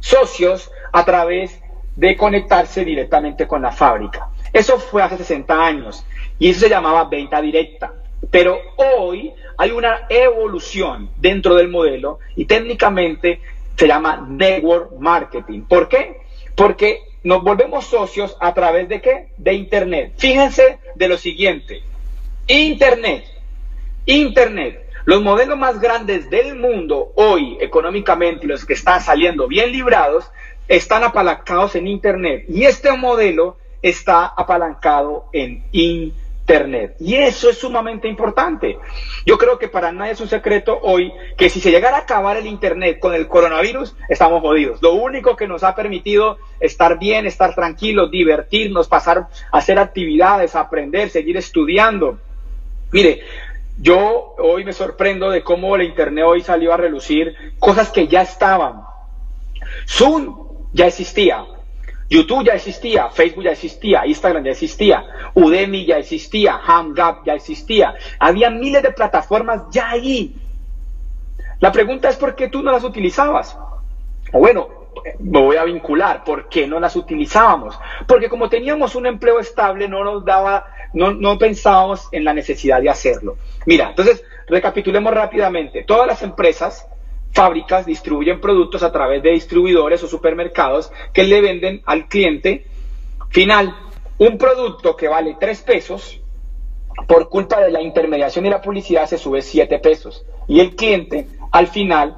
socios 0.00 0.70
a 0.92 1.04
través 1.04 1.60
de 1.96 2.16
conectarse 2.16 2.84
directamente 2.84 3.46
con 3.46 3.62
la 3.62 3.72
fábrica. 3.72 4.30
Eso 4.52 4.78
fue 4.78 5.02
hace 5.02 5.18
60 5.18 5.54
años 5.54 6.04
y 6.38 6.50
eso 6.50 6.60
se 6.60 6.68
llamaba 6.68 7.04
venta 7.04 7.40
directa. 7.40 7.92
Pero 8.30 8.58
hoy 8.76 9.32
hay 9.56 9.70
una 9.70 10.06
evolución 10.08 11.10
dentro 11.16 11.54
del 11.54 11.68
modelo 11.68 12.18
y 12.36 12.44
técnicamente 12.44 13.40
se 13.76 13.86
llama 13.86 14.26
network 14.28 14.92
marketing. 14.98 15.62
¿Por 15.62 15.88
qué? 15.88 16.16
Porque 16.54 17.00
nos 17.22 17.42
volvemos 17.42 17.86
socios 17.86 18.36
a 18.40 18.54
través 18.54 18.88
de 18.88 19.00
qué? 19.00 19.28
De 19.36 19.54
Internet. 19.54 20.12
Fíjense 20.16 20.78
de 20.94 21.08
lo 21.08 21.16
siguiente. 21.16 21.82
Internet. 22.46 23.24
Internet. 24.06 24.86
Los 25.04 25.22
modelos 25.22 25.58
más 25.58 25.80
grandes 25.80 26.28
del 26.28 26.56
mundo 26.56 27.12
hoy, 27.16 27.56
económicamente, 27.60 28.44
y 28.44 28.48
los 28.48 28.64
que 28.64 28.74
están 28.74 29.00
saliendo 29.00 29.48
bien 29.48 29.72
librados, 29.72 30.30
están 30.68 31.02
apalancados 31.04 31.74
en 31.74 31.86
Internet. 31.86 32.44
Y 32.48 32.64
este 32.64 32.92
modelo 32.92 33.56
está 33.82 34.26
apalancado 34.26 35.26
en 35.32 35.64
Internet. 35.72 36.29
Y 36.98 37.16
eso 37.16 37.50
es 37.50 37.58
sumamente 37.58 38.08
importante. 38.08 38.78
Yo 39.24 39.38
creo 39.38 39.58
que 39.58 39.68
para 39.68 39.92
nadie 39.92 40.12
es 40.12 40.20
un 40.20 40.28
secreto 40.28 40.78
hoy 40.82 41.12
que 41.36 41.48
si 41.48 41.60
se 41.60 41.70
llegara 41.70 41.98
a 41.98 42.00
acabar 42.00 42.36
el 42.36 42.46
Internet 42.46 42.98
con 42.98 43.14
el 43.14 43.28
coronavirus, 43.28 43.94
estamos 44.08 44.40
jodidos. 44.40 44.82
Lo 44.82 44.94
único 44.94 45.36
que 45.36 45.46
nos 45.46 45.62
ha 45.62 45.74
permitido 45.74 46.38
estar 46.58 46.98
bien, 46.98 47.26
estar 47.26 47.54
tranquilos, 47.54 48.10
divertirnos, 48.10 48.88
pasar 48.88 49.28
hacer 49.52 49.78
actividades, 49.78 50.56
aprender, 50.56 51.10
seguir 51.10 51.36
estudiando. 51.36 52.18
Mire, 52.92 53.20
yo 53.78 54.34
hoy 54.38 54.64
me 54.64 54.72
sorprendo 54.72 55.30
de 55.30 55.42
cómo 55.42 55.76
la 55.76 55.84
Internet 55.84 56.24
hoy 56.26 56.42
salió 56.42 56.72
a 56.72 56.76
relucir 56.76 57.34
cosas 57.58 57.90
que 57.90 58.08
ya 58.08 58.22
estaban. 58.22 58.82
Zoom 59.86 60.36
ya 60.72 60.86
existía, 60.86 61.44
YouTube 62.10 62.44
ya 62.44 62.54
existía, 62.54 63.08
Facebook 63.08 63.44
ya 63.44 63.52
existía, 63.52 64.04
Instagram 64.04 64.42
ya 64.42 64.50
existía, 64.50 65.04
Udemy 65.34 65.86
ya 65.86 65.96
existía, 65.96 66.56
HamGap 66.56 67.24
ya 67.24 67.34
existía. 67.34 67.94
Había 68.18 68.50
miles 68.50 68.82
de 68.82 68.90
plataformas 68.90 69.62
ya 69.70 69.90
ahí. 69.90 70.34
La 71.60 71.70
pregunta 71.70 72.08
es 72.08 72.16
por 72.16 72.34
qué 72.34 72.48
tú 72.48 72.62
no 72.62 72.72
las 72.72 72.82
utilizabas. 72.82 73.56
O 74.32 74.40
bueno, 74.40 74.68
me 75.20 75.40
voy 75.40 75.56
a 75.56 75.62
vincular, 75.62 76.24
¿por 76.24 76.48
qué 76.48 76.66
no 76.66 76.80
las 76.80 76.96
utilizábamos? 76.96 77.78
Porque 78.08 78.28
como 78.28 78.48
teníamos 78.48 78.96
un 78.96 79.06
empleo 79.06 79.38
estable, 79.38 79.86
no 79.86 80.02
nos 80.02 80.24
daba, 80.24 80.66
no, 80.92 81.12
no 81.12 81.38
pensábamos 81.38 82.08
en 82.10 82.24
la 82.24 82.34
necesidad 82.34 82.82
de 82.82 82.90
hacerlo. 82.90 83.36
Mira, 83.66 83.90
entonces, 83.90 84.24
recapitulemos 84.48 85.14
rápidamente. 85.14 85.84
Todas 85.84 86.08
las 86.08 86.22
empresas 86.22 86.88
fábricas 87.32 87.86
distribuyen 87.86 88.40
productos 88.40 88.82
a 88.82 88.92
través 88.92 89.22
de 89.22 89.30
distribuidores 89.30 90.02
o 90.02 90.08
supermercados 90.08 90.92
que 91.12 91.24
le 91.24 91.40
venden 91.40 91.82
al 91.86 92.08
cliente 92.08 92.66
final 93.30 93.74
un 94.18 94.36
producto 94.36 94.96
que 94.96 95.08
vale 95.08 95.36
3 95.40 95.62
pesos, 95.62 96.20
por 97.06 97.28
culpa 97.28 97.60
de 97.60 97.70
la 97.70 97.80
intermediación 97.80 98.46
y 98.46 98.50
la 98.50 98.60
publicidad 98.60 99.06
se 99.06 99.16
sube 99.16 99.40
7 99.40 99.78
pesos. 99.78 100.26
Y 100.46 100.60
el 100.60 100.74
cliente 100.76 101.26
al 101.52 101.68
final 101.68 102.16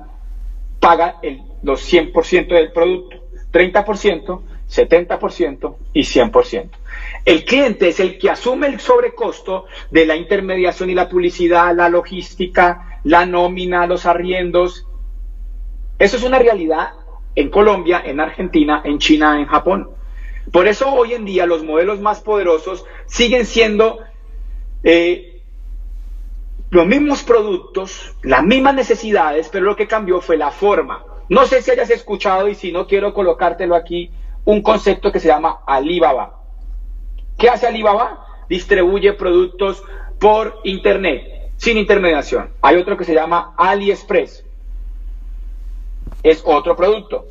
paga 0.81 1.19
el, 1.23 1.43
los 1.63 1.91
100% 1.93 2.49
del 2.49 2.73
producto, 2.73 3.19
30%, 3.53 4.41
70% 4.69 5.77
y 5.93 6.01
100%. 6.01 6.69
El 7.25 7.45
cliente 7.45 7.89
es 7.89 8.01
el 8.01 8.19
que 8.19 8.31
asume 8.31 8.67
el 8.67 8.81
sobrecosto 8.81 9.67
de 9.91 10.07
la 10.07 10.17
intermediación 10.17 10.91
y 10.91 10.95
la 10.95 11.09
publicidad, 11.09 11.75
la 11.77 11.89
logística, 11.89 13.01
la 13.05 13.27
nómina, 13.27 13.87
los 13.87 14.07
arriendos 14.07 14.87
eso 16.03 16.17
es 16.17 16.25
una 16.25 16.41
realidad 16.41 16.95
en 17.37 17.49
Colombia, 17.49 18.03
en 18.05 18.19
Argentina, 18.19 18.83
en 18.85 18.99
China, 18.99 19.39
en 19.39 19.47
Japón. 19.47 19.89
Por 20.51 20.67
eso 20.67 20.93
hoy 20.93 21.15
en 21.15 21.25
día 21.25 21.47
los 21.47 21.63
modelos 21.63 22.01
más 22.01 22.21
poderosos 22.21 22.85
siguen 23.07 23.47
siendo 23.47 24.01
eh, 24.83 25.41
los 26.71 26.87
mismos 26.89 27.23
productos, 27.23 28.17
las 28.25 28.43
mismas 28.43 28.75
necesidades, 28.75 29.49
pero 29.49 29.65
lo 29.65 29.77
que 29.77 29.87
cambió 29.87 30.21
fue 30.21 30.37
la 30.37 30.51
forma. 30.51 31.05
No 31.29 31.47
sé 31.47 31.63
si 31.63 31.71
hayas 31.71 31.91
escuchado 31.91 32.49
y 32.49 32.57
si 32.57 32.73
no 32.73 32.89
quiero 32.89 33.15
colocártelo 33.15 33.77
aquí, 33.77 34.11
un 34.45 34.61
concepto 34.61 35.13
que 35.13 35.21
se 35.21 35.29
llama 35.29 35.61
Alibaba. 35.69 36.41
¿Qué 37.39 37.49
hace 37.49 37.69
Alibaba? 37.69 38.27
Distribuye 38.49 39.13
productos 39.13 39.85
por 40.19 40.59
Internet, 40.65 41.53
sin 41.59 41.79
intermediación. 41.79 42.51
Hay 42.61 42.75
otro 42.75 42.97
que 42.97 43.05
se 43.05 43.15
llama 43.15 43.55
AliExpress 43.57 44.47
es 46.23 46.43
otro 46.45 46.77
producto. 46.77 47.27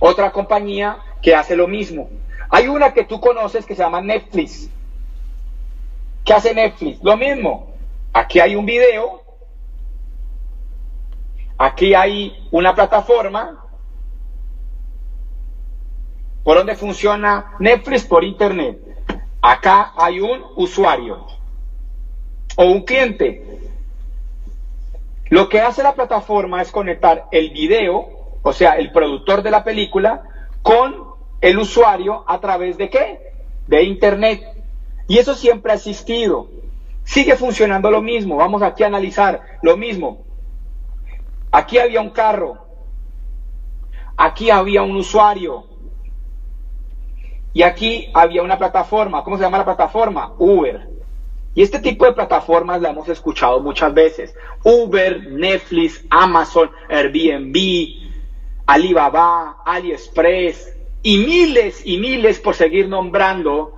Otra 0.00 0.30
compañía 0.30 0.98
que 1.22 1.34
hace 1.34 1.56
lo 1.56 1.66
mismo. 1.66 2.08
Hay 2.50 2.68
una 2.68 2.92
que 2.92 3.04
tú 3.04 3.20
conoces 3.20 3.66
que 3.66 3.74
se 3.74 3.82
llama 3.82 4.00
Netflix. 4.00 4.70
¿Qué 6.24 6.32
hace 6.32 6.54
Netflix? 6.54 7.02
Lo 7.02 7.16
mismo. 7.16 7.74
Aquí 8.12 8.40
hay 8.40 8.56
un 8.56 8.66
video. 8.66 9.22
Aquí 11.58 11.94
hay 11.94 12.48
una 12.50 12.74
plataforma. 12.74 13.64
¿Por 16.44 16.58
dónde 16.58 16.76
funciona 16.76 17.56
Netflix? 17.58 18.04
Por 18.04 18.22
Internet. 18.22 18.78
Acá 19.40 19.92
hay 19.96 20.20
un 20.20 20.44
usuario 20.56 21.26
o 22.56 22.64
un 22.64 22.82
cliente 22.82 23.60
lo 25.28 25.48
que 25.48 25.60
hace 25.60 25.82
la 25.82 25.94
plataforma 25.94 26.62
es 26.62 26.70
conectar 26.70 27.26
el 27.32 27.50
video, 27.50 28.08
o 28.42 28.52
sea, 28.52 28.72
el 28.72 28.92
productor 28.92 29.42
de 29.42 29.50
la 29.50 29.64
película, 29.64 30.22
con 30.62 30.94
el 31.40 31.58
usuario 31.58 32.24
a 32.26 32.40
través 32.40 32.78
de 32.78 32.88
qué? 32.88 33.20
De 33.66 33.82
Internet. 33.82 34.42
Y 35.08 35.18
eso 35.18 35.34
siempre 35.34 35.72
ha 35.72 35.76
existido. 35.76 36.48
Sigue 37.04 37.36
funcionando 37.36 37.90
lo 37.90 38.02
mismo. 38.02 38.36
Vamos 38.36 38.62
aquí 38.62 38.82
a 38.82 38.86
analizar 38.86 39.40
lo 39.62 39.76
mismo. 39.76 40.24
Aquí 41.50 41.78
había 41.78 42.00
un 42.00 42.10
carro. 42.10 42.58
Aquí 44.16 44.50
había 44.50 44.82
un 44.82 44.96
usuario. 44.96 45.66
Y 47.52 47.62
aquí 47.62 48.10
había 48.12 48.42
una 48.42 48.58
plataforma. 48.58 49.24
¿Cómo 49.24 49.36
se 49.36 49.44
llama 49.44 49.58
la 49.58 49.64
plataforma? 49.64 50.34
Uber. 50.38 50.95
Y 51.56 51.62
este 51.62 51.78
tipo 51.78 52.04
de 52.04 52.12
plataformas 52.12 52.82
la 52.82 52.90
hemos 52.90 53.08
escuchado 53.08 53.60
muchas 53.60 53.92
veces. 53.94 54.34
Uber, 54.62 55.32
Netflix, 55.32 56.04
Amazon, 56.10 56.70
Airbnb, 56.90 57.56
Alibaba, 58.66 59.62
AliExpress 59.64 60.76
y 61.02 61.16
miles 61.16 61.80
y 61.86 61.96
miles 61.96 62.40
por 62.40 62.54
seguir 62.54 62.90
nombrando 62.90 63.74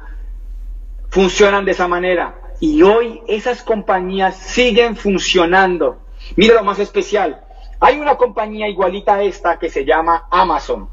funcionan 1.08 1.64
de 1.64 1.70
esa 1.70 1.86
manera. 1.86 2.40
Y 2.58 2.82
hoy 2.82 3.22
esas 3.28 3.62
compañías 3.62 4.36
siguen 4.36 4.96
funcionando. 4.96 5.98
Mira 6.34 6.54
lo 6.54 6.64
más 6.64 6.80
especial. 6.80 7.44
Hay 7.78 8.00
una 8.00 8.16
compañía 8.16 8.66
igualita 8.66 9.14
a 9.14 9.22
esta 9.22 9.56
que 9.56 9.70
se 9.70 9.84
llama 9.84 10.26
Amazon. 10.32 10.88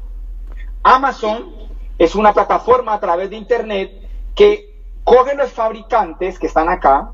Amazon 0.84 1.52
es 1.98 2.14
una 2.14 2.32
plataforma 2.32 2.94
a 2.94 3.00
través 3.00 3.28
de 3.28 3.36
Internet 3.38 3.90
que 4.36 4.75
coge 5.06 5.36
los 5.36 5.52
fabricantes 5.52 6.36
que 6.36 6.48
están 6.48 6.68
acá, 6.68 7.12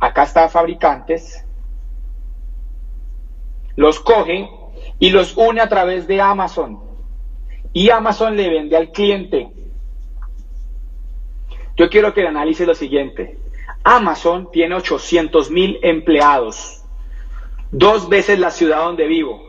acá 0.00 0.22
están 0.22 0.48
fabricantes, 0.48 1.44
los 3.76 4.00
coge 4.00 4.48
y 4.98 5.10
los 5.10 5.36
une 5.36 5.60
a 5.60 5.68
través 5.68 6.06
de 6.06 6.22
Amazon. 6.22 6.80
Y 7.74 7.90
Amazon 7.90 8.34
le 8.34 8.48
vende 8.48 8.78
al 8.78 8.90
cliente. 8.92 9.50
Yo 11.76 11.90
quiero 11.90 12.14
que 12.14 12.26
analice 12.26 12.64
lo 12.64 12.74
siguiente. 12.74 13.38
Amazon 13.84 14.50
tiene 14.50 14.74
800 14.76 15.50
mil 15.50 15.78
empleados, 15.82 16.82
dos 17.70 18.08
veces 18.08 18.38
la 18.38 18.50
ciudad 18.50 18.78
donde 18.78 19.06
vivo. 19.06 19.46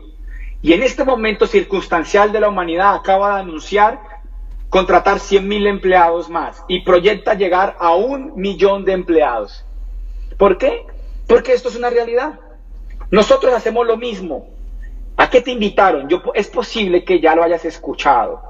Y 0.61 0.73
en 0.73 0.83
este 0.83 1.05
momento 1.05 1.47
circunstancial 1.47 2.33
de 2.33 2.41
la 2.41 2.49
humanidad 2.49 2.93
acaba 2.93 3.35
de 3.35 3.41
anunciar 3.43 4.08
contratar 4.69 5.17
100.000 5.17 5.67
empleados 5.67 6.29
más 6.29 6.63
y 6.67 6.81
proyecta 6.81 7.33
llegar 7.33 7.75
a 7.79 7.95
un 7.95 8.33
millón 8.35 8.85
de 8.85 8.93
empleados. 8.93 9.65
¿Por 10.37 10.57
qué? 10.57 10.85
Porque 11.27 11.53
esto 11.53 11.69
es 11.69 11.75
una 11.75 11.89
realidad. 11.89 12.39
Nosotros 13.11 13.53
hacemos 13.53 13.85
lo 13.85 13.97
mismo. 13.97 14.47
¿A 15.17 15.29
qué 15.29 15.41
te 15.41 15.51
invitaron? 15.51 16.07
Es 16.33 16.47
posible 16.47 17.03
que 17.03 17.19
ya 17.19 17.35
lo 17.35 17.43
hayas 17.43 17.65
escuchado. 17.65 18.41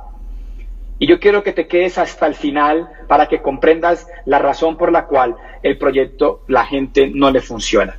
Y 0.99 1.07
yo 1.07 1.19
quiero 1.19 1.43
que 1.43 1.53
te 1.53 1.67
quedes 1.67 1.97
hasta 1.97 2.27
el 2.27 2.35
final 2.35 2.89
para 3.07 3.27
que 3.27 3.41
comprendas 3.41 4.05
la 4.25 4.38
razón 4.38 4.77
por 4.77 4.91
la 4.91 5.07
cual 5.07 5.35
el 5.63 5.77
proyecto, 5.77 6.43
la 6.47 6.65
gente 6.65 7.09
no 7.13 7.31
le 7.31 7.39
funciona. 7.39 7.95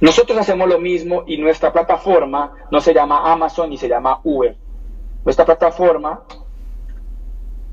Nosotros 0.00 0.38
hacemos 0.38 0.68
lo 0.68 0.78
mismo 0.80 1.24
y 1.26 1.36
nuestra 1.36 1.72
plataforma 1.72 2.54
no 2.70 2.80
se 2.80 2.94
llama 2.94 3.30
Amazon 3.30 3.70
ni 3.70 3.76
se 3.76 3.88
llama 3.88 4.20
Uber. 4.24 4.56
Nuestra 5.24 5.44
plataforma 5.44 6.24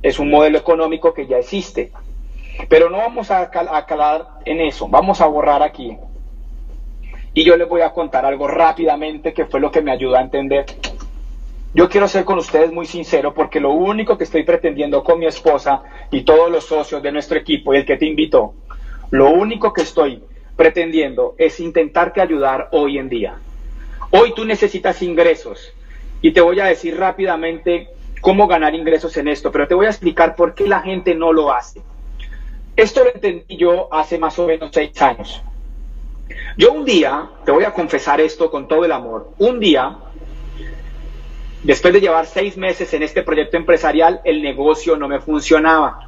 es 0.02 0.20
un 0.20 0.30
modelo 0.30 0.58
económico 0.58 1.14
que 1.14 1.28
ya 1.28 1.38
existe. 1.38 1.92
Pero 2.70 2.90
no 2.90 2.98
vamos 2.98 3.32
a, 3.32 3.50
calar 3.50 4.28
en 4.46 4.62
eso, 4.62 4.88
vamos 4.88 5.22
a 5.22 5.28
borrar 5.28 5.64
aquí. 5.64 5.98
Y 7.34 7.44
yo 7.44 7.56
les 7.56 7.68
voy 7.68 7.82
a 7.82 7.92
contar 7.92 8.26
algo 8.26 8.48
rápidamente 8.48 9.34
que 9.34 9.46
fue 9.46 9.60
lo 9.60 9.72
que 9.72 9.82
me 9.82 9.92
ayudó 9.92 10.16
a 10.16 10.22
entender. 10.22 10.66
Yo 11.74 11.88
quiero 11.88 12.08
ser 12.08 12.26
con 12.26 12.38
ustedes 12.38 12.72
muy 12.72 12.86
sincero 12.86 13.34
porque 13.34 13.62
lo 13.62 13.72
único 13.72 14.18
que 14.18 14.26
estoy 14.26 14.44
pretendiendo 14.44 15.04
con 15.04 15.20
mi 15.20 15.26
esposa 15.26 15.82
y 16.12 16.24
todos 16.24 16.52
los 16.52 16.66
socios 16.66 17.02
de 17.02 17.12
nuestro 17.14 17.38
equipo 17.38 17.74
y 17.74 17.78
el 17.78 17.86
que 17.86 17.96
te 17.96 18.06
invitó, 18.06 18.54
lo 19.12 19.30
único 19.30 19.72
que 19.72 19.84
estoy 19.84 20.22
pretendiendo 20.58 21.36
es 21.38 21.62
intentarte 21.62 22.20
ayudar 22.20 22.68
hoy 22.74 22.98
en 22.98 23.08
día. 23.08 23.36
Hoy 24.12 24.34
tú 24.36 24.44
necesitas 24.44 25.02
ingresos 25.02 25.74
y 26.22 26.32
te 26.32 26.42
voy 26.42 26.60
a 26.60 26.66
decir 26.66 27.00
rápidamente 27.00 27.88
cómo 28.22 28.48
ganar 28.48 28.74
ingresos 28.76 29.18
en 29.18 29.28
esto, 29.28 29.52
pero 29.52 29.68
te 29.68 29.76
voy 29.76 29.88
a 29.88 29.90
explicar 29.90 30.36
por 30.36 30.54
qué 30.54 30.68
la 30.68 30.82
gente 30.82 31.14
no 31.16 31.34
lo 31.34 31.52
hace. 31.52 31.82
Esto 32.76 33.04
lo 33.04 33.14
entendí 33.14 33.58
yo 33.58 33.94
hace 33.94 34.18
más 34.18 34.38
o 34.40 34.48
menos 34.48 34.70
seis 34.72 35.00
años. 35.02 35.44
Yo 36.58 36.72
un 36.72 36.86
día, 36.86 37.30
te 37.44 37.52
voy 37.52 37.64
a 37.64 37.74
confesar 37.74 38.22
esto 38.22 38.50
con 38.50 38.68
todo 38.68 38.86
el 38.86 38.92
amor, 38.92 39.32
un 39.40 39.60
día, 39.60 39.98
después 41.64 41.94
de 41.94 42.02
llevar 42.02 42.26
seis 42.26 42.58
meses 42.58 42.94
en 42.94 43.04
este 43.04 43.24
proyecto 43.24 43.58
empresarial, 43.58 44.22
el 44.24 44.42
negocio 44.42 44.96
no 44.96 45.08
me 45.08 45.20
funcionaba. 45.20 46.08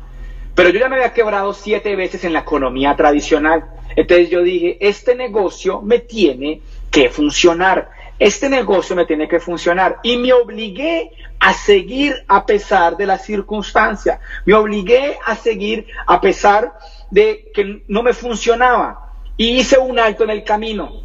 Pero 0.56 0.70
yo 0.70 0.80
ya 0.80 0.90
me 0.90 0.96
había 0.98 1.14
quebrado 1.14 1.54
siete 1.54 1.96
veces 1.96 2.24
en 2.24 2.34
la 2.34 2.40
economía 2.40 2.96
tradicional. 2.96 3.66
Entonces 3.96 4.30
yo 4.30 4.44
dije, 4.44 4.78
este 4.80 5.16
negocio 5.16 5.82
me 5.82 6.00
tiene 6.00 6.62
que 6.92 7.10
funcionar. 7.10 7.90
Este 8.20 8.50
negocio 8.50 8.96
me 8.96 9.06
tiene 9.06 9.28
que 9.28 9.40
funcionar. 9.40 10.00
Y 10.04 10.18
me 10.18 10.34
obligué 10.34 11.12
a 11.40 11.54
seguir 11.54 12.16
a 12.28 12.46
pesar 12.46 12.96
de 12.98 13.06
la 13.06 13.18
circunstancia. 13.18 14.20
Me 14.46 14.54
obligué 14.54 15.18
a 15.26 15.36
seguir 15.36 15.88
a 16.08 16.22
pesar 16.22 16.74
de 17.12 17.52
que 17.54 17.84
no 17.88 18.04
me 18.04 18.14
funcionaba. 18.14 19.14
Y 19.36 19.58
hice 19.58 19.78
un 19.78 20.00
alto 20.00 20.24
en 20.24 20.30
el 20.30 20.44
camino. 20.44 21.04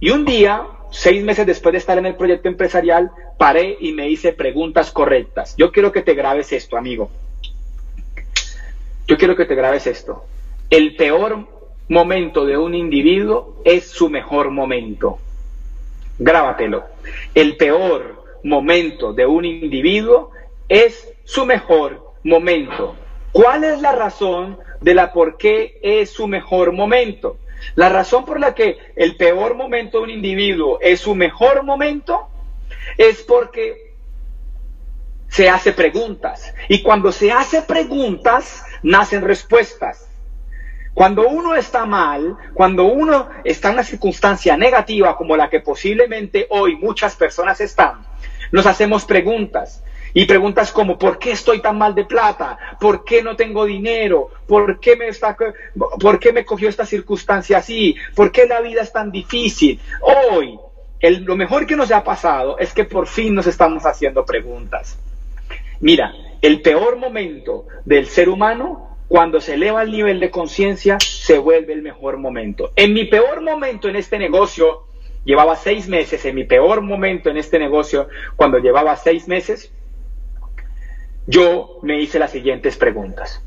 Y 0.00 0.10
un 0.10 0.24
día, 0.24 0.66
seis 0.90 1.24
meses 1.24 1.46
después 1.46 1.72
de 1.72 1.78
estar 1.78 1.98
en 1.98 2.06
el 2.06 2.16
proyecto 2.16 2.48
empresarial, 2.48 3.10
paré 3.38 3.76
y 3.80 3.92
me 3.92 4.08
hice 4.08 4.32
preguntas 4.32 4.90
correctas. 4.92 5.54
Yo 5.56 5.72
quiero 5.72 5.92
que 5.92 6.02
te 6.02 6.14
grabes 6.14 6.52
esto, 6.52 6.76
amigo. 6.76 7.10
Yo 9.06 9.18
quiero 9.18 9.36
que 9.36 9.44
te 9.44 9.54
grabes 9.54 9.86
esto. 9.86 10.24
El 10.70 10.96
peor 10.96 11.46
momento 11.88 12.46
de 12.46 12.56
un 12.56 12.74
individuo 12.74 13.60
es 13.64 13.90
su 13.90 14.08
mejor 14.08 14.50
momento. 14.50 15.18
Grábatelo. 16.18 16.84
El 17.34 17.56
peor 17.56 18.24
momento 18.42 19.12
de 19.12 19.26
un 19.26 19.44
individuo 19.44 20.30
es 20.68 21.12
su 21.24 21.44
mejor 21.46 22.14
momento. 22.22 22.96
¿Cuál 23.32 23.64
es 23.64 23.80
la 23.80 23.92
razón 23.92 24.58
de 24.80 24.94
la 24.94 25.12
por 25.12 25.36
qué 25.36 25.78
es 25.82 26.10
su 26.10 26.26
mejor 26.26 26.72
momento? 26.72 27.38
La 27.74 27.88
razón 27.88 28.24
por 28.24 28.38
la 28.38 28.54
que 28.54 28.78
el 28.94 29.16
peor 29.16 29.54
momento 29.54 29.98
de 29.98 30.04
un 30.04 30.10
individuo 30.10 30.78
es 30.80 31.00
su 31.00 31.14
mejor 31.14 31.64
momento 31.64 32.28
es 32.98 33.22
porque 33.22 33.94
se 35.28 35.48
hace 35.48 35.72
preguntas. 35.72 36.54
Y 36.68 36.82
cuando 36.82 37.10
se 37.10 37.32
hace 37.32 37.62
preguntas, 37.62 38.64
nacen 38.82 39.22
respuestas. 39.22 40.08
Cuando 40.94 41.28
uno 41.28 41.56
está 41.56 41.84
mal, 41.84 42.36
cuando 42.54 42.84
uno 42.84 43.28
está 43.42 43.68
en 43.68 43.74
una 43.74 43.84
circunstancia 43.84 44.56
negativa 44.56 45.16
como 45.16 45.36
la 45.36 45.50
que 45.50 45.60
posiblemente 45.60 46.46
hoy 46.50 46.76
muchas 46.76 47.16
personas 47.16 47.60
están, 47.60 48.06
nos 48.52 48.64
hacemos 48.66 49.04
preguntas. 49.04 49.82
Y 50.16 50.26
preguntas 50.26 50.70
como, 50.70 50.96
¿por 50.96 51.18
qué 51.18 51.32
estoy 51.32 51.60
tan 51.60 51.76
mal 51.76 51.92
de 51.92 52.04
plata? 52.04 52.56
¿Por 52.78 53.04
qué 53.04 53.20
no 53.20 53.34
tengo 53.34 53.64
dinero? 53.64 54.30
¿Por 54.46 54.78
qué 54.78 54.94
me, 54.94 55.08
está, 55.08 55.36
por 55.98 56.20
qué 56.20 56.32
me 56.32 56.44
cogió 56.44 56.68
esta 56.68 56.86
circunstancia 56.86 57.58
así? 57.58 57.96
¿Por 58.14 58.30
qué 58.30 58.46
la 58.46 58.60
vida 58.60 58.82
es 58.82 58.92
tan 58.92 59.10
difícil? 59.10 59.80
Hoy, 60.00 60.56
el, 61.00 61.24
lo 61.24 61.34
mejor 61.34 61.66
que 61.66 61.74
nos 61.74 61.90
ha 61.90 62.04
pasado 62.04 62.56
es 62.58 62.72
que 62.72 62.84
por 62.84 63.08
fin 63.08 63.34
nos 63.34 63.48
estamos 63.48 63.84
haciendo 63.84 64.24
preguntas. 64.24 64.96
Mira, 65.80 66.14
el 66.40 66.62
peor 66.62 66.96
momento 66.96 67.66
del 67.84 68.06
ser 68.06 68.28
humano, 68.28 68.93
cuando 69.08 69.40
se 69.40 69.54
eleva 69.54 69.82
el 69.82 69.90
nivel 69.90 70.20
de 70.20 70.30
conciencia, 70.30 70.98
se 71.00 71.38
vuelve 71.38 71.72
el 71.72 71.82
mejor 71.82 72.16
momento. 72.16 72.70
En 72.76 72.92
mi 72.92 73.04
peor 73.04 73.42
momento 73.42 73.88
en 73.88 73.96
este 73.96 74.18
negocio, 74.18 74.84
llevaba 75.24 75.56
seis 75.56 75.88
meses, 75.88 76.24
en 76.24 76.34
mi 76.34 76.44
peor 76.44 76.80
momento 76.80 77.30
en 77.30 77.36
este 77.36 77.58
negocio, 77.58 78.08
cuando 78.36 78.58
llevaba 78.58 78.96
seis 78.96 79.28
meses, 79.28 79.70
yo 81.26 81.78
me 81.82 82.00
hice 82.00 82.18
las 82.18 82.32
siguientes 82.32 82.76
preguntas. 82.76 83.42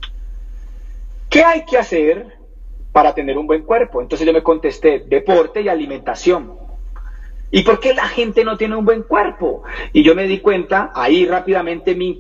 ¿Qué 1.29 1.43
hay 1.43 1.65
que 1.65 1.77
hacer 1.77 2.37
para 2.91 3.13
tener 3.13 3.37
un 3.37 3.47
buen 3.47 3.63
cuerpo? 3.63 4.01
Entonces 4.01 4.25
yo 4.25 4.33
me 4.33 4.43
contesté, 4.43 5.03
deporte 5.05 5.61
y 5.61 5.69
alimentación. 5.69 6.66
¿Y 7.49 7.61
por 7.61 7.79
qué 7.79 7.93
la 7.93 8.07
gente 8.07 8.43
no 8.43 8.57
tiene 8.57 8.75
un 8.75 8.83
buen 8.83 9.03
cuerpo? 9.03 9.63
Y 9.93 10.03
yo 10.03 10.15
me 10.15 10.27
di 10.27 10.39
cuenta, 10.39 10.91
ahí 10.93 11.25
rápidamente 11.25 11.95
mi, 11.95 12.17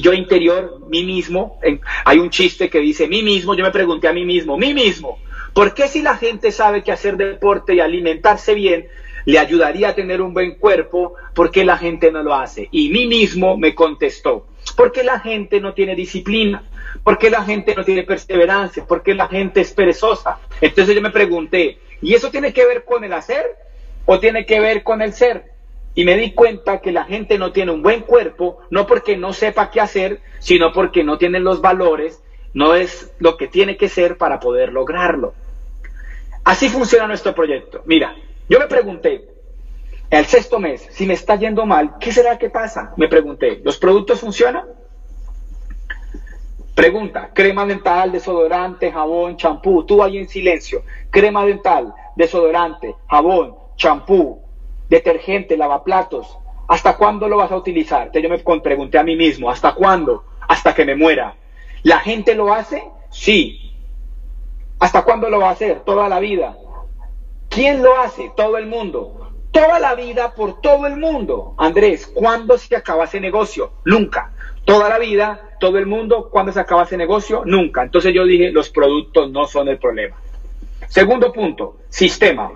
yo 0.00 0.12
interior, 0.12 0.80
mí 0.88 1.04
mismo, 1.04 1.60
hay 2.04 2.18
un 2.18 2.30
chiste 2.30 2.68
que 2.68 2.80
dice 2.80 3.06
mí 3.06 3.22
mismo, 3.22 3.54
yo 3.54 3.64
me 3.64 3.70
pregunté 3.70 4.08
a 4.08 4.12
mí 4.12 4.24
mismo, 4.24 4.56
mí 4.58 4.74
mismo, 4.74 5.18
¿por 5.54 5.72
qué 5.72 5.86
si 5.86 6.02
la 6.02 6.16
gente 6.16 6.50
sabe 6.50 6.82
que 6.82 6.90
hacer 6.90 7.16
deporte 7.16 7.74
y 7.74 7.80
alimentarse 7.80 8.54
bien 8.54 8.88
le 9.24 9.38
ayudaría 9.38 9.90
a 9.90 9.94
tener 9.94 10.20
un 10.20 10.34
buen 10.34 10.56
cuerpo, 10.56 11.14
por 11.34 11.50
qué 11.52 11.64
la 11.64 11.76
gente 11.76 12.10
no 12.10 12.22
lo 12.24 12.34
hace? 12.34 12.68
Y 12.72 12.88
mí 12.88 13.06
mismo 13.06 13.56
me 13.56 13.72
contestó, 13.74 14.48
¿por 14.76 14.90
qué 14.90 15.04
la 15.04 15.20
gente 15.20 15.60
no 15.60 15.74
tiene 15.74 15.94
disciplina? 15.94 16.64
¿Por 17.04 17.18
qué 17.18 17.30
la 17.30 17.44
gente 17.44 17.72
no 17.76 17.84
tiene 17.84 18.02
perseverancia? 18.02 18.84
¿Por 18.84 19.04
qué 19.04 19.14
la 19.14 19.28
gente 19.28 19.60
es 19.60 19.70
perezosa? 19.72 20.38
Entonces 20.60 20.92
yo 20.92 21.00
me 21.00 21.10
pregunté, 21.10 21.78
¿y 22.02 22.14
eso 22.14 22.32
tiene 22.32 22.52
que 22.52 22.66
ver 22.66 22.84
con 22.84 23.04
el 23.04 23.12
hacer? 23.12 23.46
O 24.12 24.18
tiene 24.18 24.44
que 24.44 24.58
ver 24.58 24.82
con 24.82 25.02
el 25.02 25.12
ser. 25.12 25.52
Y 25.94 26.04
me 26.04 26.16
di 26.16 26.32
cuenta 26.32 26.80
que 26.80 26.90
la 26.90 27.04
gente 27.04 27.38
no 27.38 27.52
tiene 27.52 27.70
un 27.70 27.80
buen 27.80 28.00
cuerpo, 28.00 28.58
no 28.68 28.84
porque 28.84 29.16
no 29.16 29.32
sepa 29.32 29.70
qué 29.70 29.80
hacer, 29.80 30.20
sino 30.40 30.72
porque 30.72 31.04
no 31.04 31.16
tiene 31.16 31.38
los 31.38 31.60
valores, 31.60 32.20
no 32.52 32.74
es 32.74 33.14
lo 33.20 33.36
que 33.36 33.46
tiene 33.46 33.76
que 33.76 33.88
ser 33.88 34.18
para 34.18 34.40
poder 34.40 34.72
lograrlo. 34.72 35.32
Así 36.42 36.68
funciona 36.68 37.06
nuestro 37.06 37.36
proyecto. 37.36 37.82
Mira, 37.84 38.16
yo 38.48 38.58
me 38.58 38.66
pregunté, 38.66 39.28
el 40.10 40.26
sexto 40.26 40.58
mes, 40.58 40.88
si 40.90 41.06
me 41.06 41.14
está 41.14 41.36
yendo 41.36 41.64
mal, 41.64 41.92
¿qué 42.00 42.10
será 42.10 42.36
que 42.36 42.50
pasa? 42.50 42.92
Me 42.96 43.06
pregunté, 43.06 43.60
¿los 43.62 43.78
productos 43.78 44.18
funcionan? 44.18 44.64
Pregunta, 46.74 47.30
crema 47.32 47.64
dental, 47.64 48.10
desodorante, 48.10 48.90
jabón, 48.90 49.36
champú, 49.36 49.84
tú 49.84 50.02
ahí 50.02 50.18
en 50.18 50.28
silencio, 50.28 50.82
crema 51.10 51.46
dental, 51.46 51.94
desodorante, 52.16 52.96
jabón, 53.08 53.59
champú, 53.80 54.42
detergente, 54.88 55.56
lavaplatos, 55.56 56.38
¿hasta 56.68 56.96
cuándo 56.96 57.26
lo 57.28 57.38
vas 57.38 57.50
a 57.50 57.56
utilizar? 57.56 58.02
Entonces 58.02 58.22
yo 58.22 58.28
me 58.28 58.60
pregunté 58.60 58.98
a 58.98 59.02
mí 59.02 59.16
mismo, 59.16 59.50
¿hasta 59.50 59.72
cuándo? 59.72 60.22
Hasta 60.46 60.74
que 60.74 60.84
me 60.84 60.94
muera. 60.94 61.34
¿La 61.82 61.98
gente 61.98 62.34
lo 62.34 62.52
hace? 62.52 62.84
Sí. 63.10 63.72
¿Hasta 64.78 65.02
cuándo 65.02 65.30
lo 65.30 65.40
va 65.40 65.48
a 65.48 65.52
hacer? 65.52 65.80
Toda 65.80 66.08
la 66.08 66.20
vida. 66.20 66.56
¿Quién 67.48 67.82
lo 67.82 67.98
hace? 67.98 68.30
Todo 68.36 68.58
el 68.58 68.66
mundo. 68.66 69.32
Toda 69.50 69.80
la 69.80 69.94
vida 69.94 70.34
por 70.34 70.60
todo 70.60 70.86
el 70.86 70.98
mundo. 70.98 71.54
Andrés, 71.56 72.06
¿cuándo 72.06 72.58
se 72.58 72.76
acaba 72.76 73.04
ese 73.04 73.18
negocio? 73.18 73.72
Nunca. 73.84 74.32
Toda 74.66 74.90
la 74.90 74.98
vida, 74.98 75.56
todo 75.58 75.78
el 75.78 75.86
mundo, 75.86 76.28
¿cuándo 76.30 76.52
se 76.52 76.60
acaba 76.60 76.82
ese 76.82 76.98
negocio? 76.98 77.42
Nunca. 77.46 77.82
Entonces 77.82 78.12
yo 78.12 78.24
dije, 78.24 78.52
los 78.52 78.68
productos 78.68 79.30
no 79.30 79.46
son 79.46 79.68
el 79.68 79.78
problema. 79.78 80.16
Segundo 80.88 81.32
punto, 81.32 81.78
sistema. 81.88 82.52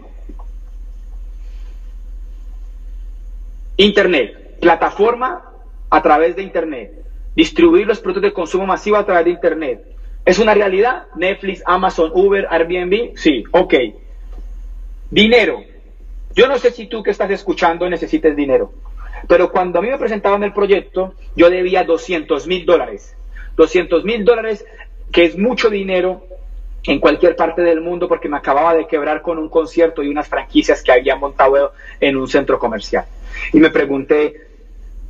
Internet, 3.76 4.60
plataforma 4.60 5.42
a 5.90 6.02
través 6.02 6.36
de 6.36 6.42
Internet, 6.42 6.92
distribuir 7.34 7.86
los 7.86 7.98
productos 8.00 8.22
de 8.22 8.32
consumo 8.32 8.66
masivo 8.66 8.96
a 8.96 9.04
través 9.04 9.24
de 9.24 9.30
Internet. 9.32 9.84
¿Es 10.24 10.38
una 10.38 10.54
realidad? 10.54 11.06
Netflix, 11.16 11.62
Amazon, 11.66 12.10
Uber, 12.14 12.46
Airbnb, 12.48 13.16
sí, 13.16 13.44
ok. 13.50 13.74
Dinero. 15.10 15.62
Yo 16.34 16.48
no 16.48 16.58
sé 16.58 16.70
si 16.70 16.86
tú 16.86 17.02
que 17.02 17.10
estás 17.10 17.30
escuchando 17.30 17.88
necesites 17.88 18.34
dinero, 18.34 18.72
pero 19.28 19.50
cuando 19.50 19.78
a 19.78 19.82
mí 19.82 19.88
me 19.88 19.98
presentaban 19.98 20.42
el 20.42 20.52
proyecto, 20.52 21.14
yo 21.36 21.50
debía 21.50 21.84
200 21.84 22.46
mil 22.46 22.64
dólares. 22.64 23.16
200 23.56 24.04
mil 24.04 24.24
dólares, 24.24 24.64
que 25.12 25.24
es 25.24 25.38
mucho 25.38 25.70
dinero 25.70 26.26
en 26.86 26.98
cualquier 26.98 27.36
parte 27.36 27.62
del 27.62 27.80
mundo 27.80 28.08
porque 28.08 28.28
me 28.28 28.36
acababa 28.36 28.74
de 28.74 28.86
quebrar 28.86 29.22
con 29.22 29.38
un 29.38 29.48
concierto 29.48 30.02
y 30.02 30.08
unas 30.08 30.28
franquicias 30.28 30.82
que 30.82 30.92
había 30.92 31.16
montado 31.16 31.72
en 32.00 32.16
un 32.16 32.28
centro 32.28 32.58
comercial. 32.58 33.04
Y 33.52 33.60
me 33.60 33.70
pregunté, 33.70 34.48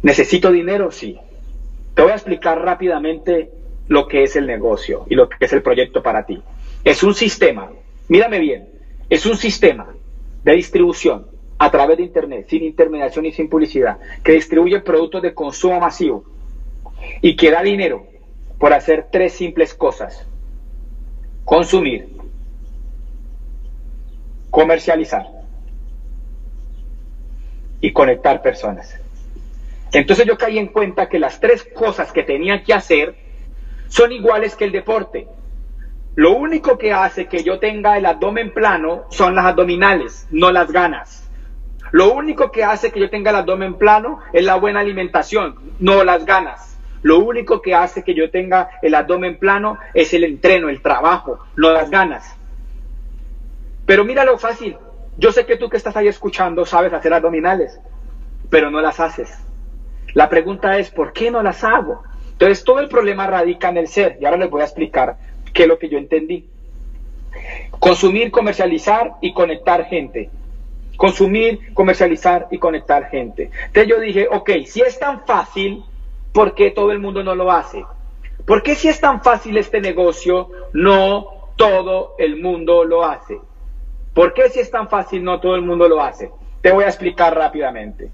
¿necesito 0.03 0.51
dinero? 0.51 0.90
Sí. 0.90 1.18
Te 1.94 2.03
voy 2.03 2.11
a 2.12 2.14
explicar 2.14 2.61
rápidamente 2.61 3.51
lo 3.88 4.09
que 4.09 4.23
es 4.23 4.37
el 4.37 4.47
negocio 4.47 5.05
y 5.09 5.14
lo 5.14 5.29
que 5.29 5.37
es 5.40 5.53
el 5.53 5.62
proyecto 5.62 6.03
para 6.03 6.25
ti. 6.27 6.42
Es 6.85 7.03
un 7.03 7.14
sistema, 7.14 7.70
mírame 8.09 8.38
bien, 8.38 8.68
es 9.09 9.27
un 9.27 9.37
sistema 9.37 9.94
de 10.42 10.53
distribución 10.53 11.27
a 11.59 11.70
través 11.70 11.97
de 11.97 12.03
Internet, 12.03 12.47
sin 12.49 12.64
intermediación 12.64 13.27
y 13.27 13.33
sin 13.33 13.49
publicidad, 13.49 13.99
que 14.23 14.33
distribuye 14.33 14.81
productos 14.81 15.23
de 15.23 15.35
consumo 15.35 15.81
masivo 15.81 16.25
y 17.20 17.37
que 17.37 17.51
da 17.51 17.62
dinero 17.62 18.07
por 18.59 18.73
hacer 18.73 19.07
tres 19.11 19.33
simples 19.35 19.75
cosas 19.75 20.27
consumir, 21.44 22.09
comercializar 24.51 25.27
conectar 27.94 28.42
personas. 28.42 28.94
Entonces 29.92 30.26
yo 30.26 30.37
caí 30.37 30.59
en 30.59 30.66
cuenta 30.66 31.09
que 31.09 31.18
las 31.18 31.40
tres 31.40 31.66
cosas 31.74 32.12
que 32.12 32.24
tenía 32.24 32.62
que 32.62 32.74
hacer 32.74 33.14
son 33.88 34.12
iguales 34.12 34.54
que 34.57 34.64
el 34.64 34.72
deporte. 34.72 35.28
Lo 36.16 36.33
único 36.33 36.76
que 36.76 36.92
hace 36.92 37.26
que 37.26 37.42
yo 37.42 37.59
tenga 37.59 37.96
el 37.96 38.04
abdomen 38.04 38.52
plano 38.52 39.04
son 39.11 39.35
las 39.35 39.46
abdominales, 39.46 40.26
no 40.30 40.52
las 40.52 40.70
ganas. 40.70 41.28
Lo 41.92 42.12
único 42.12 42.50
que 42.50 42.64
hace 42.64 42.90
que 42.90 43.00
yo 43.00 43.09
tenga 43.09 43.30
el 43.30 43.37
abdomen 43.37 43.74
plano 43.74 44.20
es 44.33 44.44
la 44.44 44.57
buena 44.57 44.80
alimentación, 44.80 45.54
no 45.78 46.02
las 46.04 46.24
ganas. 46.24 46.76
Lo 47.02 47.18
único 47.20 47.62
que 47.62 47.74
hace 47.74 48.02
que 48.02 48.14
yo 48.14 48.30
tenga 48.30 48.70
el 48.83 48.94
abdomen 48.94 49.38
plano 49.38 49.78
es 49.92 50.12
el 50.14 50.24
entreno, 50.24 50.68
el 50.68 50.83
trabajo, 50.83 51.38
no 51.54 51.70
las 51.70 51.90
ganas. 51.90 52.37
Pero 53.87 54.04
mira 54.04 54.24
lo 54.24 54.38
fácil. 54.38 54.76
Yo 55.16 55.33
sé 55.33 55.46
que 55.46 55.57
tú 55.57 55.68
que 55.68 55.77
estás 55.77 55.96
ahí 55.96 56.09
escuchando 56.09 56.66
sabes 56.66 56.92
hacer 56.92 57.12
abdominales, 57.12 57.79
pero 58.50 58.70
no 58.70 58.81
las 58.81 59.00
haces. 59.00 59.33
La 60.12 60.29
pregunta 60.29 60.79
es, 60.79 60.90
¿por 60.90 61.12
qué 61.12 61.31
no 61.31 61.42
las 61.42 61.64
hago? 61.64 62.03
Entonces, 62.33 62.64
todo 62.64 62.81
el 62.81 62.88
problema 62.88 63.27
radica 63.27 63.68
en 63.68 63.79
el 63.79 63.88
ser. 63.88 64.18
Y 64.20 64.24
ahora 64.24 64.38
les 64.38 64.50
voy 64.50 64.61
a 64.61 64.64
explicar 64.64 65.16
qué 65.53 65.62
es 65.62 65.68
lo 65.68 65.79
que 65.79 65.88
yo 65.88 65.98
entendí. 65.98 66.48
Consumir, 67.79 68.31
comercializar 68.31 69.12
y 69.20 69.33
conectar 69.33 69.85
gente. 69.87 70.31
Consumir, 70.96 71.72
comercializar 71.74 72.48
y 72.50 72.59
conectar 72.59 73.09
gente. 73.09 73.50
Entonces 73.66 73.87
yo 73.88 74.00
dije, 74.00 74.29
ok, 74.31 74.50
si 74.66 74.81
es 74.83 74.98
tan 74.98 75.24
fácil, 75.24 75.85
¿por 76.33 76.55
qué 76.55 76.70
todo 76.70 76.92
el 76.92 76.98
mundo 76.98 77.22
no 77.22 77.35
lo 77.35 77.50
hace? 77.50 77.85
¿Por 78.46 78.62
qué 78.62 78.74
si 78.74 78.88
es 78.88 79.00
tan 79.00 79.22
fácil 79.22 79.57
este 79.57 79.81
negocio, 79.81 80.50
no 80.72 81.50
todo 81.57 82.14
el 82.18 82.40
mundo 82.40 82.85
lo 82.85 83.05
hace? 83.05 83.38
¿Por 84.14 84.33
qué 84.33 84.48
si 84.48 84.61
es 84.61 84.70
tan 84.70 84.88
fácil 84.88 85.22
no 85.24 85.40
todo 85.40 85.57
el 85.57 85.62
mundo 85.62 85.88
lo 85.88 86.00
hace? 86.00 86.31
Te 86.62 86.72
voy 86.72 86.85
a 86.85 86.88
explicar 86.88 87.35
rápidamente. 87.35 88.11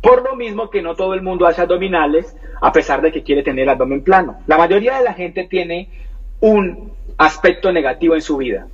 Por 0.00 0.22
lo 0.22 0.34
mismo 0.34 0.68
que 0.70 0.82
no 0.82 0.96
todo 0.96 1.14
el 1.14 1.22
mundo 1.22 1.46
hace 1.46 1.60
abdominales, 1.60 2.34
a 2.60 2.72
pesar 2.72 3.02
de 3.02 3.12
que 3.12 3.22
quiere 3.22 3.42
tener 3.42 3.64
el 3.64 3.68
abdomen 3.68 4.02
plano. 4.02 4.38
La 4.46 4.58
mayoría 4.58 4.98
de 4.98 5.04
la 5.04 5.14
gente 5.14 5.46
tiene 5.48 5.88
un 6.40 6.92
aspecto 7.18 7.70
negativo 7.70 8.14
en 8.14 8.22
su 8.22 8.38
vida. 8.38 8.66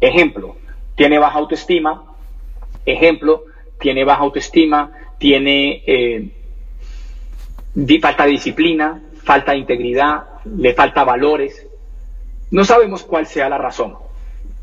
Ejemplo, 0.00 0.56
tiene 0.94 1.18
baja 1.18 1.38
autoestima. 1.38 2.04
Ejemplo, 2.84 3.42
tiene 3.80 4.04
baja 4.04 4.22
autoestima, 4.22 4.92
tiene 5.18 5.82
eh, 5.86 6.30
falta 8.00 8.24
de 8.24 8.30
disciplina, 8.30 9.02
falta 9.22 9.52
de 9.52 9.58
integridad, 9.58 10.24
le 10.44 10.72
falta 10.74 11.04
valores. 11.04 11.66
No 12.50 12.64
sabemos 12.64 13.02
cuál 13.02 13.26
sea 13.26 13.48
la 13.48 13.58
razón, 13.58 13.96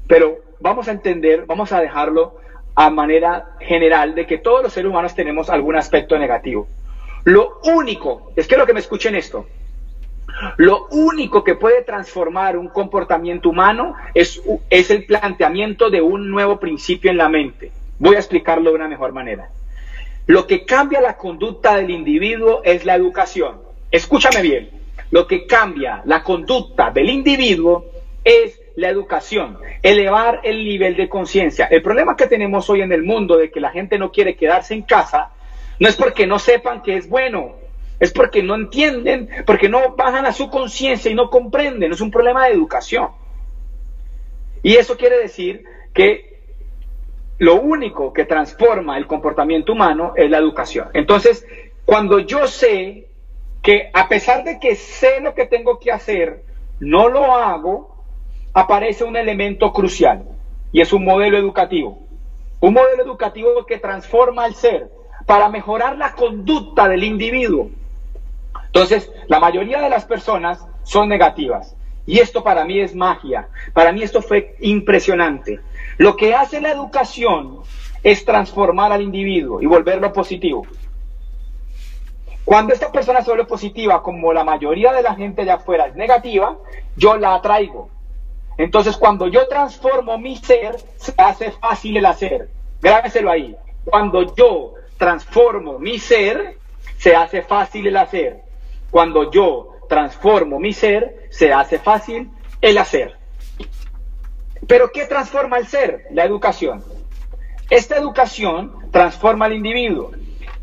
pero 0.08 0.39
vamos 0.60 0.88
a 0.88 0.92
entender, 0.92 1.46
vamos 1.46 1.72
a 1.72 1.80
dejarlo 1.80 2.36
a 2.76 2.89
manera 2.89 3.56
general 3.60 4.16
de 4.16 4.26
que 4.26 4.38
todos 4.38 4.63
los 4.63 4.74
seres 4.74 4.89
humanos 4.89 5.16
tenemos 5.16 5.50
algún 5.50 5.76
aspecto 5.76 6.18
negativo. 6.18 6.68
Lo 7.24 7.60
único, 7.63 8.32
es 8.36 8.48
que 8.48 8.58
lo 8.58 8.66
que 8.66 8.74
me 8.74 8.80
escuchen 8.80 9.16
esto, 9.16 9.46
lo 10.58 10.88
único 10.88 11.44
que 11.44 11.56
puede 11.56 11.84
transformar 11.84 12.58
un 12.58 12.68
comportamiento 12.68 13.50
humano 13.50 13.96
es, 14.13 14.42
es 14.70 14.89
el 14.89 15.06
planteamiento 15.06 15.89
de 15.89 16.02
un 16.02 16.30
nuevo 16.30 16.60
principio 16.60 17.12
en 17.12 17.18
la 17.18 17.30
mente. 17.30 17.72
Voy 18.00 18.16
a 18.16 18.20
explicarlo 18.20 18.72
de 18.72 18.76
una 18.76 18.88
mejor 18.88 19.13
manera. 19.13 19.50
Lo 20.26 20.48
que 20.48 20.66
cambia 20.66 21.02
la 21.02 21.18
conducta 21.18 21.76
del 21.76 21.92
individuo 21.92 22.62
es 22.63 22.86
la 22.86 22.96
educación. 22.96 23.58
Escúchame 23.92 24.42
bien, 24.42 24.70
lo 25.12 25.28
que 25.28 25.46
cambia 25.46 26.02
la 26.06 26.24
conducta 26.24 26.89
del 26.89 27.10
individuo 27.10 27.86
es 28.24 28.60
la 28.76 28.90
educación, 28.90 29.58
elevar 29.82 30.42
el 30.44 30.64
nivel 30.64 30.96
de 30.96 31.08
conciencia. 31.08 31.66
El 31.66 31.82
problema 31.82 32.16
que 32.16 32.28
tenemos 32.28 32.70
hoy 32.70 32.82
en 32.82 32.92
el 32.92 33.04
mundo 33.04 33.38
de 33.38 33.52
que 33.52 33.60
la 33.60 33.70
gente 33.70 33.98
no 33.98 34.12
quiere 34.12 34.36
quedarse 34.36 34.74
en 34.74 34.84
casa 34.84 35.32
no 35.80 35.88
es 35.88 35.96
porque 35.96 36.26
no 36.26 36.40
sepan 36.40 36.82
que 36.82 36.98
es 36.98 37.10
bueno, 37.10 37.56
es 38.00 38.12
porque 38.12 38.42
no 38.44 38.56
entienden, 38.56 39.30
porque 39.46 39.70
no 39.70 39.96
bajan 39.96 40.26
a 40.26 40.34
su 40.34 40.50
conciencia 40.50 41.12
y 41.12 41.16
no 41.16 41.30
comprenden, 41.30 41.92
es 41.92 42.02
un 42.02 42.12
problema 42.12 42.46
de 42.46 42.54
educación. 42.54 43.10
Y 44.62 44.76
eso 44.76 44.98
quiere 44.98 45.18
decir 45.18 45.64
que 45.94 46.34
lo 47.40 47.56
único 47.56 48.14
que 48.14 48.26
transforma 48.26 48.98
el 48.98 49.08
comportamiento 49.08 49.74
humano 49.74 50.14
es 50.16 50.30
la 50.30 50.38
educación. 50.38 50.90
Entonces, 50.94 51.46
cuando 51.86 52.20
yo 52.20 52.48
sé 52.48 53.08
que 53.62 53.90
a 53.94 54.08
pesar 54.08 54.44
de 54.44 54.60
que 54.60 54.76
sé 54.76 55.20
lo 55.22 55.34
que 55.34 55.46
tengo 55.46 55.80
que 55.80 55.92
hacer, 55.92 56.44
no 56.80 57.10
lo 57.10 57.36
hago, 57.36 57.92
aparece 58.54 59.04
un 59.04 59.18
elemento 59.18 59.74
crucial 59.74 60.24
y 60.72 60.82
es 60.82 60.94
un 60.94 61.04
modelo 61.04 61.38
educativo. 61.38 62.00
Un 62.60 62.74
modelo 62.74 63.04
educativo 63.04 63.66
que 63.66 63.80
transforma 63.80 64.46
el 64.46 64.56
ser 64.56 64.89
para 65.26 65.50
mejorar 65.50 65.98
la 65.98 66.13
conducta 66.13 66.88
del 66.88 67.04
individuo. 67.04 67.70
Entonces, 68.66 69.12
la 69.28 69.39
mayoría 69.39 69.82
de 69.82 69.89
las 69.89 70.06
personas 70.06 70.66
son 70.84 71.10
negativas. 71.10 71.76
Y 72.06 72.20
esto 72.20 72.44
para 72.44 72.66
mí 72.66 72.80
es 72.80 72.96
magia. 72.96 73.48
Para 73.74 73.92
mí 73.92 74.04
esto 74.04 74.22
fue 74.22 74.56
impresionante. 74.60 75.60
Lo 75.98 76.16
que 76.16 76.34
hace 76.34 76.60
la 76.60 76.72
educación 76.72 77.60
es 78.04 78.26
transformar 78.26 78.92
al 78.92 79.02
individuo 79.02 79.62
y 79.62 79.66
volverlo 79.66 80.12
positivo. 80.12 80.66
Cuando 82.44 82.74
esta 82.74 82.92
persona 82.92 83.22
se 83.22 83.30
vuelve 83.30 83.46
positiva, 83.46 84.04
como 84.04 84.34
la 84.34 84.44
mayoría 84.44 84.92
de 84.92 85.02
la 85.02 85.16
gente 85.16 85.46
de 85.46 85.52
afuera 85.52 85.86
es 85.88 85.96
negativa, 85.96 86.58
yo 86.98 87.16
la 87.16 87.36
atraigo. 87.36 87.89
Entonces, 88.58 88.98
cuando 88.98 89.28
yo 89.28 89.48
transformo 89.48 90.18
mi 90.18 90.36
ser, 90.38 90.76
se 90.98 91.13
hace 91.18 91.52
fácil 91.52 91.98
el 91.98 92.06
hacer. 92.06 92.50
Grábeselo 92.82 93.32
ahí. 93.32 93.56
Cuando 93.86 94.36
yo 94.36 94.74
transformo 94.98 95.80
mi 95.80 96.00
ser, 96.00 96.58
se 96.98 97.16
hace 97.16 97.42
fácil 97.42 97.88
el 97.88 97.98
hacer. 97.98 98.42
Cuando 98.92 99.32
yo 99.32 99.72
transformo 99.89 100.60
mi 100.60 100.74
ser, 100.74 101.28
se 101.30 101.52
hace 101.52 101.80
fácil 101.80 102.30
el 102.62 102.78
hacer. 102.78 103.18
Pero 104.68 104.92
¿qué 104.92 105.06
transforma 105.06 105.58
el 105.58 105.68
ser? 105.68 106.06
La 106.12 106.24
educación. 106.24 106.84
Esta 107.70 107.98
educación 107.98 108.74
transforma 108.92 109.46
al 109.46 109.54
individuo. 109.54 110.12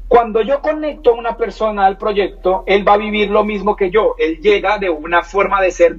Cuando 0.09 0.43
yo 0.43 0.61
conecto 0.61 1.11
a 1.11 1.15
una 1.15 1.37
persona 1.37 1.87
al 1.87 1.99
proyecto, 1.99 2.65
él 2.67 2.87
va 2.87 2.95
a 2.95 2.99
vivir 2.99 3.31
lo 3.31 3.45
mismo 3.45 3.77
que 3.77 3.91
yo. 3.91 4.15
Él 4.19 4.41
llega 4.41 4.79
de 4.79 4.91
una 4.91 5.23
forma 5.23 5.61
de 5.61 5.71
ser 5.71 5.99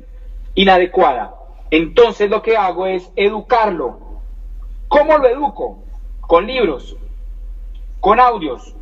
inadecuada. 0.55 1.35
Entonces 1.71 2.29
lo 2.29 2.41
que 2.41 2.57
hago 2.57 2.85
es 2.85 3.09
educarlo. 3.15 3.97
¿Cómo 4.89 5.17
lo 5.17 5.27
educo? 5.27 5.83
Con 6.19 6.45
libros, 6.45 6.97
con 8.01 8.19
audios 8.19 8.75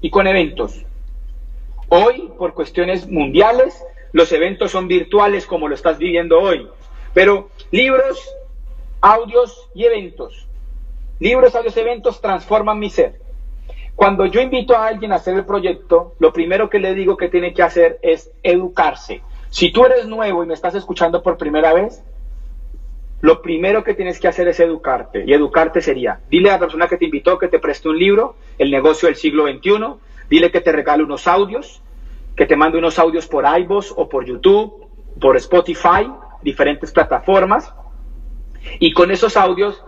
y 0.00 0.08
con 0.08 0.26
eventos. 0.26 0.84
Hoy, 1.90 2.32
por 2.38 2.54
cuestiones 2.54 3.06
mundiales, 3.08 3.84
los 4.12 4.32
eventos 4.32 4.70
son 4.70 4.88
virtuales 4.88 5.46
como 5.46 5.68
lo 5.68 5.74
estás 5.74 5.98
viviendo 5.98 6.40
hoy. 6.40 6.66
Pero 7.12 7.50
libros, 7.70 8.26
audios 9.02 9.68
y 9.74 9.84
eventos. 9.84 10.46
Libros, 11.18 11.54
audios, 11.54 11.76
eventos 11.76 12.20
transforman 12.22 12.78
mi 12.78 12.88
ser. 12.88 13.20
Cuando 13.96 14.26
yo 14.26 14.40
invito 14.40 14.76
a 14.76 14.86
alguien 14.86 15.12
a 15.12 15.16
hacer 15.16 15.34
el 15.34 15.44
proyecto, 15.44 16.14
lo 16.20 16.32
primero 16.32 16.70
que 16.70 16.78
le 16.78 16.94
digo 16.94 17.16
que 17.16 17.28
tiene 17.28 17.52
que 17.52 17.62
hacer 17.62 17.98
es 18.00 18.30
educarse. 18.42 19.22
Si 19.50 19.72
tú 19.72 19.84
eres 19.84 20.06
nuevo 20.06 20.44
y 20.44 20.46
me 20.46 20.54
estás 20.54 20.74
escuchando 20.74 21.22
por 21.22 21.36
primera 21.36 21.72
vez, 21.72 22.02
lo 23.20 23.42
primero 23.42 23.82
que 23.82 23.94
tienes 23.94 24.20
que 24.20 24.28
hacer 24.28 24.48
es 24.48 24.60
educarte. 24.60 25.24
Y 25.26 25.32
educarte 25.32 25.80
sería, 25.80 26.20
dile 26.30 26.50
a 26.50 26.54
la 26.54 26.58
persona 26.60 26.86
que 26.86 26.96
te 26.96 27.06
invitó 27.06 27.38
que 27.38 27.48
te 27.48 27.58
preste 27.58 27.88
un 27.88 27.98
libro, 27.98 28.36
El 28.58 28.70
negocio 28.70 29.08
del 29.08 29.16
siglo 29.16 29.46
XXI, 29.48 29.94
dile 30.30 30.50
que 30.50 30.60
te 30.60 30.72
regale 30.72 31.02
unos 31.02 31.26
audios, 31.26 31.82
que 32.36 32.46
te 32.46 32.56
mande 32.56 32.78
unos 32.78 32.98
audios 32.98 33.26
por 33.26 33.44
iVoox 33.44 33.92
o 33.96 34.08
por 34.08 34.24
YouTube, 34.24 34.86
por 35.20 35.36
Spotify, 35.36 36.08
diferentes 36.42 36.92
plataformas. 36.92 37.72
Y 38.78 38.92
con 38.92 39.10
esos 39.10 39.36
audios, 39.36 39.82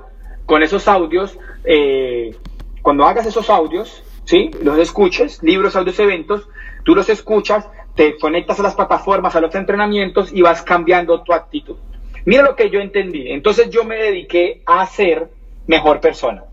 con 0.47 0.63
esos 0.63 0.89
audios, 0.89 1.39
eh, 1.65 2.35
cuando 2.83 3.05
hagas 3.05 3.27
esos 3.27 3.51
audios, 3.51 4.03
¿sí? 4.25 4.51
Los 4.63 4.79
escuches, 4.79 5.43
libros, 5.43 5.77
audios, 5.77 5.99
eventos, 6.01 6.49
tú 6.85 6.95
los 6.95 7.09
escuchas, 7.09 7.69
te 7.95 8.17
conectas 8.19 8.61
a 8.61 8.63
las 8.63 8.75
plataformas, 8.75 9.37
a 9.37 9.41
los 9.41 9.55
entrenamientos 9.55 10.33
y 10.33 10.43
vas 10.43 10.63
cambiando 10.63 11.23
tu 11.23 11.33
actitud. 11.33 11.77
Mira 12.25 12.43
lo 12.43 12.57
que 12.57 12.71
yo 12.71 12.81
entendí. 12.81 13.31
Entonces 13.31 13.71
yo 13.71 13.85
me 13.85 13.97
dediqué 13.97 14.63
a 14.67 14.87
ser 14.87 15.31
mejor 15.67 16.01
persona. 16.01 16.45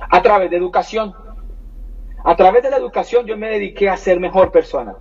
A 0.00 0.22
través 0.22 0.50
de 0.50 0.56
educación. 0.56 1.14
A 2.24 2.36
través 2.36 2.62
de 2.62 2.70
la 2.70 2.76
educación 2.76 3.26
yo 3.26 3.36
me 3.36 3.48
dediqué 3.48 3.88
a 3.88 3.96
ser 3.96 4.20
mejor 4.20 4.50
persona. 4.50 4.94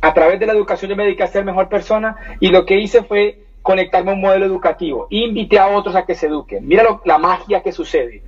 A 0.00 0.14
través 0.14 0.40
de 0.40 0.46
la 0.46 0.52
educación 0.52 0.90
yo 0.90 0.96
me 0.96 1.04
dediqué 1.04 1.22
a 1.22 1.28
ser 1.28 1.44
mejor 1.44 1.68
persona 1.68 2.16
y 2.40 2.48
lo 2.48 2.64
que 2.64 2.78
hice 2.78 3.02
fue 3.02 3.44
conectarme 3.62 4.10
a 4.10 4.14
un 4.14 4.20
modelo 4.20 4.46
educativo. 4.46 5.06
Invité 5.10 5.58
a 5.58 5.68
otros 5.68 5.94
a 5.94 6.04
que 6.04 6.14
se 6.14 6.26
eduquen. 6.26 6.66
Mira 6.66 7.00
la 7.04 7.18
magia 7.18 7.62
que 7.62 7.72
sucede. 7.72 8.22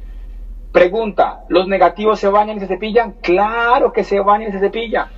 Pregunta, 0.70 1.44
¿los 1.48 1.68
negativos 1.68 2.18
se 2.18 2.28
bañan 2.28 2.56
y 2.56 2.60
se 2.60 2.66
cepillan? 2.66 3.12
Claro 3.20 3.92
que 3.92 4.04
se 4.04 4.20
bañan 4.20 4.48
y 4.48 4.52
se 4.52 4.58
cepillan. 4.58 5.08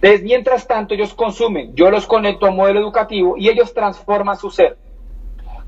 Entonces, 0.00 0.22
mientras 0.22 0.66
tanto, 0.68 0.94
ellos 0.94 1.12
consumen, 1.12 1.74
yo 1.74 1.90
los 1.90 2.06
conecto 2.06 2.46
a 2.46 2.50
un 2.50 2.56
modelo 2.56 2.78
educativo 2.78 3.34
y 3.36 3.48
ellos 3.48 3.74
transforman 3.74 4.36
su 4.36 4.50
ser. 4.50 4.78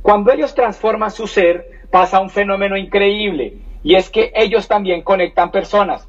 Cuando 0.02 0.32
ellos 0.32 0.54
transforman 0.54 1.10
su 1.10 1.26
ser, 1.26 1.82
pasa 1.90 2.20
un 2.20 2.30
fenómeno 2.30 2.76
increíble 2.76 3.58
y 3.82 3.96
es 3.96 4.08
que 4.08 4.32
ellos 4.34 4.68
también 4.68 5.02
conectan 5.02 5.50
personas. 5.50 6.06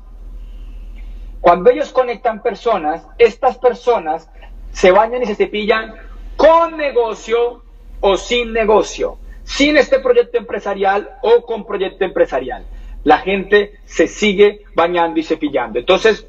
Cuando 1.40 1.72
ellos 1.72 1.92
conectan 1.92 2.44
personas, 2.44 3.08
estas 3.18 3.58
personas 3.58 4.30
se 4.72 4.92
bañan 4.92 5.24
y 5.24 5.26
se 5.26 5.36
cepillan 5.36 5.96
con 6.38 6.78
negocio 6.78 7.64
o 8.02 8.18
sin 8.18 8.54
negocio, 8.54 9.18
sin 9.44 9.78
este 9.78 10.00
proyecto 10.00 10.38
empresarial 10.38 11.10
o 11.24 11.44
con 11.44 11.66
proyecto 11.66 12.06
empresarial. 12.06 12.66
La 13.04 13.18
gente 13.18 13.80
se 13.86 14.08
sigue 14.08 14.62
bañando 14.76 15.20
y 15.20 15.24
cepillando. 15.24 15.80
Entonces, 15.80 16.28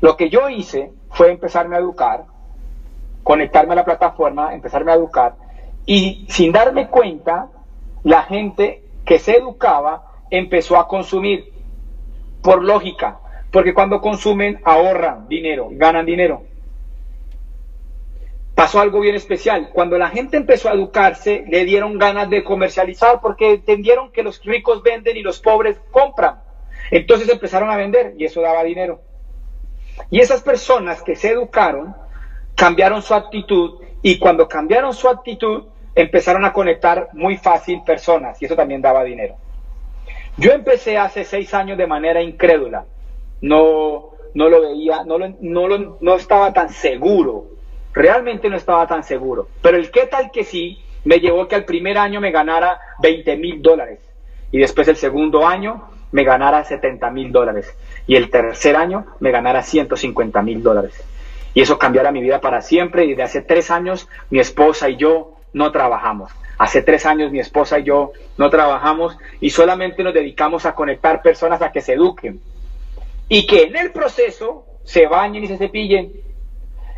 lo 0.00 0.16
que 0.16 0.30
yo 0.30 0.48
hice 0.48 0.92
fue 1.10 1.30
empezarme 1.30 1.76
a 1.76 1.80
educar, 1.80 2.24
conectarme 3.22 3.72
a 3.72 3.76
la 3.76 3.84
plataforma, 3.84 4.54
empezarme 4.54 4.92
a 4.92 4.96
educar 4.96 5.34
Y 5.86 6.26
sin 6.28 6.52
darme 6.52 6.88
cuenta, 6.88 7.48
la 8.02 8.22
gente 8.22 8.82
que 9.04 9.18
se 9.18 9.36
educaba 9.36 10.04
empezó 10.30 10.78
a 10.78 10.88
consumir 10.88 11.52
por 12.42 12.62
lógica, 12.62 13.20
porque 13.50 13.74
cuando 13.74 14.00
consumen 14.00 14.60
ahorran 14.64 15.28
dinero, 15.28 15.68
ganan 15.70 16.06
dinero. 16.06 16.42
Pasó 18.54 18.80
algo 18.80 19.00
bien 19.00 19.14
especial. 19.14 19.70
Cuando 19.72 19.98
la 19.98 20.10
gente 20.10 20.36
empezó 20.36 20.68
a 20.68 20.74
educarse, 20.74 21.44
le 21.48 21.64
dieron 21.64 21.98
ganas 21.98 22.30
de 22.30 22.44
comercializar 22.44 23.20
porque 23.20 23.54
entendieron 23.54 24.12
que 24.12 24.22
los 24.22 24.42
ricos 24.44 24.82
venden 24.82 25.16
y 25.16 25.22
los 25.22 25.40
pobres 25.40 25.78
compran. 25.90 26.40
Entonces 26.90 27.28
empezaron 27.28 27.70
a 27.70 27.76
vender 27.76 28.14
y 28.16 28.24
eso 28.24 28.40
daba 28.40 28.62
dinero. 28.62 29.00
Y 30.10 30.20
esas 30.20 30.42
personas 30.42 31.02
que 31.02 31.16
se 31.16 31.30
educaron 31.30 31.94
cambiaron 32.54 33.02
su 33.02 33.14
actitud 33.14 33.80
y 34.02 34.18
cuando 34.18 34.48
cambiaron 34.48 34.92
su 34.92 35.08
actitud 35.08 35.64
empezaron 35.94 36.44
a 36.44 36.52
conectar 36.52 37.08
muy 37.12 37.36
fácil 37.36 37.82
personas 37.84 38.40
y 38.40 38.46
eso 38.46 38.56
también 38.56 38.82
daba 38.82 39.04
dinero. 39.04 39.36
Yo 40.36 40.52
empecé 40.52 40.98
hace 40.98 41.24
seis 41.24 41.54
años 41.54 41.78
de 41.78 41.86
manera 41.86 42.20
incrédula, 42.20 42.84
no, 43.40 44.10
no 44.34 44.48
lo 44.48 44.60
veía, 44.60 45.04
no, 45.04 45.18
no, 45.18 45.96
no 46.00 46.14
estaba 46.16 46.52
tan 46.52 46.70
seguro, 46.70 47.46
realmente 47.92 48.48
no 48.48 48.56
estaba 48.56 48.86
tan 48.86 49.04
seguro, 49.04 49.48
pero 49.62 49.76
el 49.76 49.90
qué 49.92 50.06
tal 50.06 50.30
que 50.32 50.42
sí 50.42 50.78
me 51.04 51.18
llevó 51.18 51.46
que 51.46 51.54
al 51.54 51.64
primer 51.64 51.98
año 51.98 52.20
me 52.20 52.32
ganara 52.32 52.80
20 53.00 53.36
mil 53.36 53.62
dólares. 53.62 54.00
Y 54.50 54.58
después 54.58 54.88
el 54.88 54.96
segundo 54.96 55.46
año 55.46 55.88
me 56.12 56.24
ganara 56.24 56.64
70 56.64 57.10
mil 57.10 57.32
dólares 57.32 57.76
y 58.06 58.16
el 58.16 58.30
tercer 58.30 58.76
año 58.76 59.06
me 59.20 59.30
ganara 59.30 59.62
150 59.62 60.42
mil 60.42 60.62
dólares. 60.62 60.94
Y 61.54 61.62
eso 61.62 61.78
cambiará 61.78 62.10
mi 62.10 62.20
vida 62.20 62.40
para 62.40 62.60
siempre 62.60 63.04
y 63.04 63.10
desde 63.10 63.22
hace 63.22 63.42
tres 63.42 63.70
años 63.70 64.08
mi 64.30 64.40
esposa 64.40 64.88
y 64.90 64.96
yo 64.96 65.34
no 65.52 65.70
trabajamos. 65.72 66.32
Hace 66.58 66.82
tres 66.82 67.06
años 67.06 67.32
mi 67.32 67.40
esposa 67.40 67.78
y 67.78 67.84
yo 67.84 68.12
no 68.36 68.50
trabajamos 68.50 69.16
y 69.40 69.50
solamente 69.50 70.02
nos 70.02 70.14
dedicamos 70.14 70.66
a 70.66 70.74
conectar 70.74 71.22
personas 71.22 71.62
a 71.62 71.72
que 71.72 71.80
se 71.80 71.94
eduquen 71.94 72.40
y 73.28 73.46
que 73.46 73.64
en 73.64 73.76
el 73.76 73.92
proceso 73.92 74.66
se 74.82 75.06
bañen 75.06 75.44
y 75.44 75.46
se 75.46 75.56
cepillen 75.56 76.12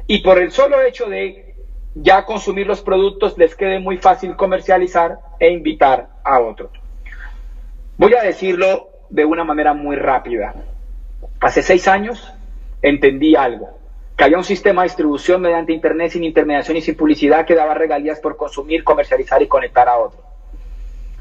y 0.07 0.19
por 0.19 0.39
el 0.39 0.51
solo 0.51 0.83
hecho 0.83 1.07
de 1.07 1.55
ya 1.95 2.25
consumir 2.25 2.67
los 2.67 2.83
productos 2.83 3.39
les 3.39 3.55
quede 3.55 3.79
muy 3.79 3.97
fácil 3.99 4.37
comercializar 4.37 5.19
e 5.39 5.51
invitar 5.51 6.09
a 6.25 6.41
otros. 6.41 6.71
Voy 7.97 8.15
a 8.15 8.23
decirlo 8.23 8.91
de 9.09 9.25
una 9.25 9.45
manera 9.45 9.73
muy 9.73 9.97
rápida. 9.97 10.55
Hace 11.47 11.63
seis 11.63 11.87
años 11.87 12.35
entendí 12.83 13.37
algo 13.37 13.79
que 14.17 14.25
había 14.25 14.37
un 14.37 14.43
sistema 14.43 14.83
de 14.83 14.89
distribución 14.89 15.41
mediante 15.41 15.73
Internet 15.73 16.11
sin 16.11 16.25
intermediación 16.25 16.77
y 16.77 16.81
sin 16.81 16.97
publicidad 16.97 17.47
que 17.47 17.55
daba 17.55 17.73
regalías 17.73 18.19
por 18.19 18.37
consumir, 18.37 18.83
comercializar 18.83 19.41
y 19.43 19.47
conectar 19.47 19.89
a 19.89 19.97
otro. 19.97 20.19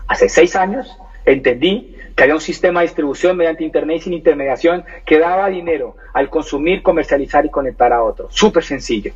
Hace 0.07 0.27
seis 0.27 0.55
años 0.55 0.97
entendí 1.25 1.95
que 2.15 2.23
había 2.23 2.33
un 2.33 2.41
sistema 2.41 2.79
de 2.79 2.87
distribución 2.87 3.37
mediante 3.37 3.63
Internet 3.63 4.01
sin 4.01 4.13
intermediación 4.13 4.83
que 5.05 5.19
daba 5.19 5.47
dinero 5.49 5.95
al 6.11 6.31
consumir, 6.31 6.81
comercializar 6.81 7.45
y 7.45 7.51
conectar 7.51 7.93
a 7.93 8.01
otro. 8.01 8.27
Súper 8.31 8.63
sencillo. 8.63 9.13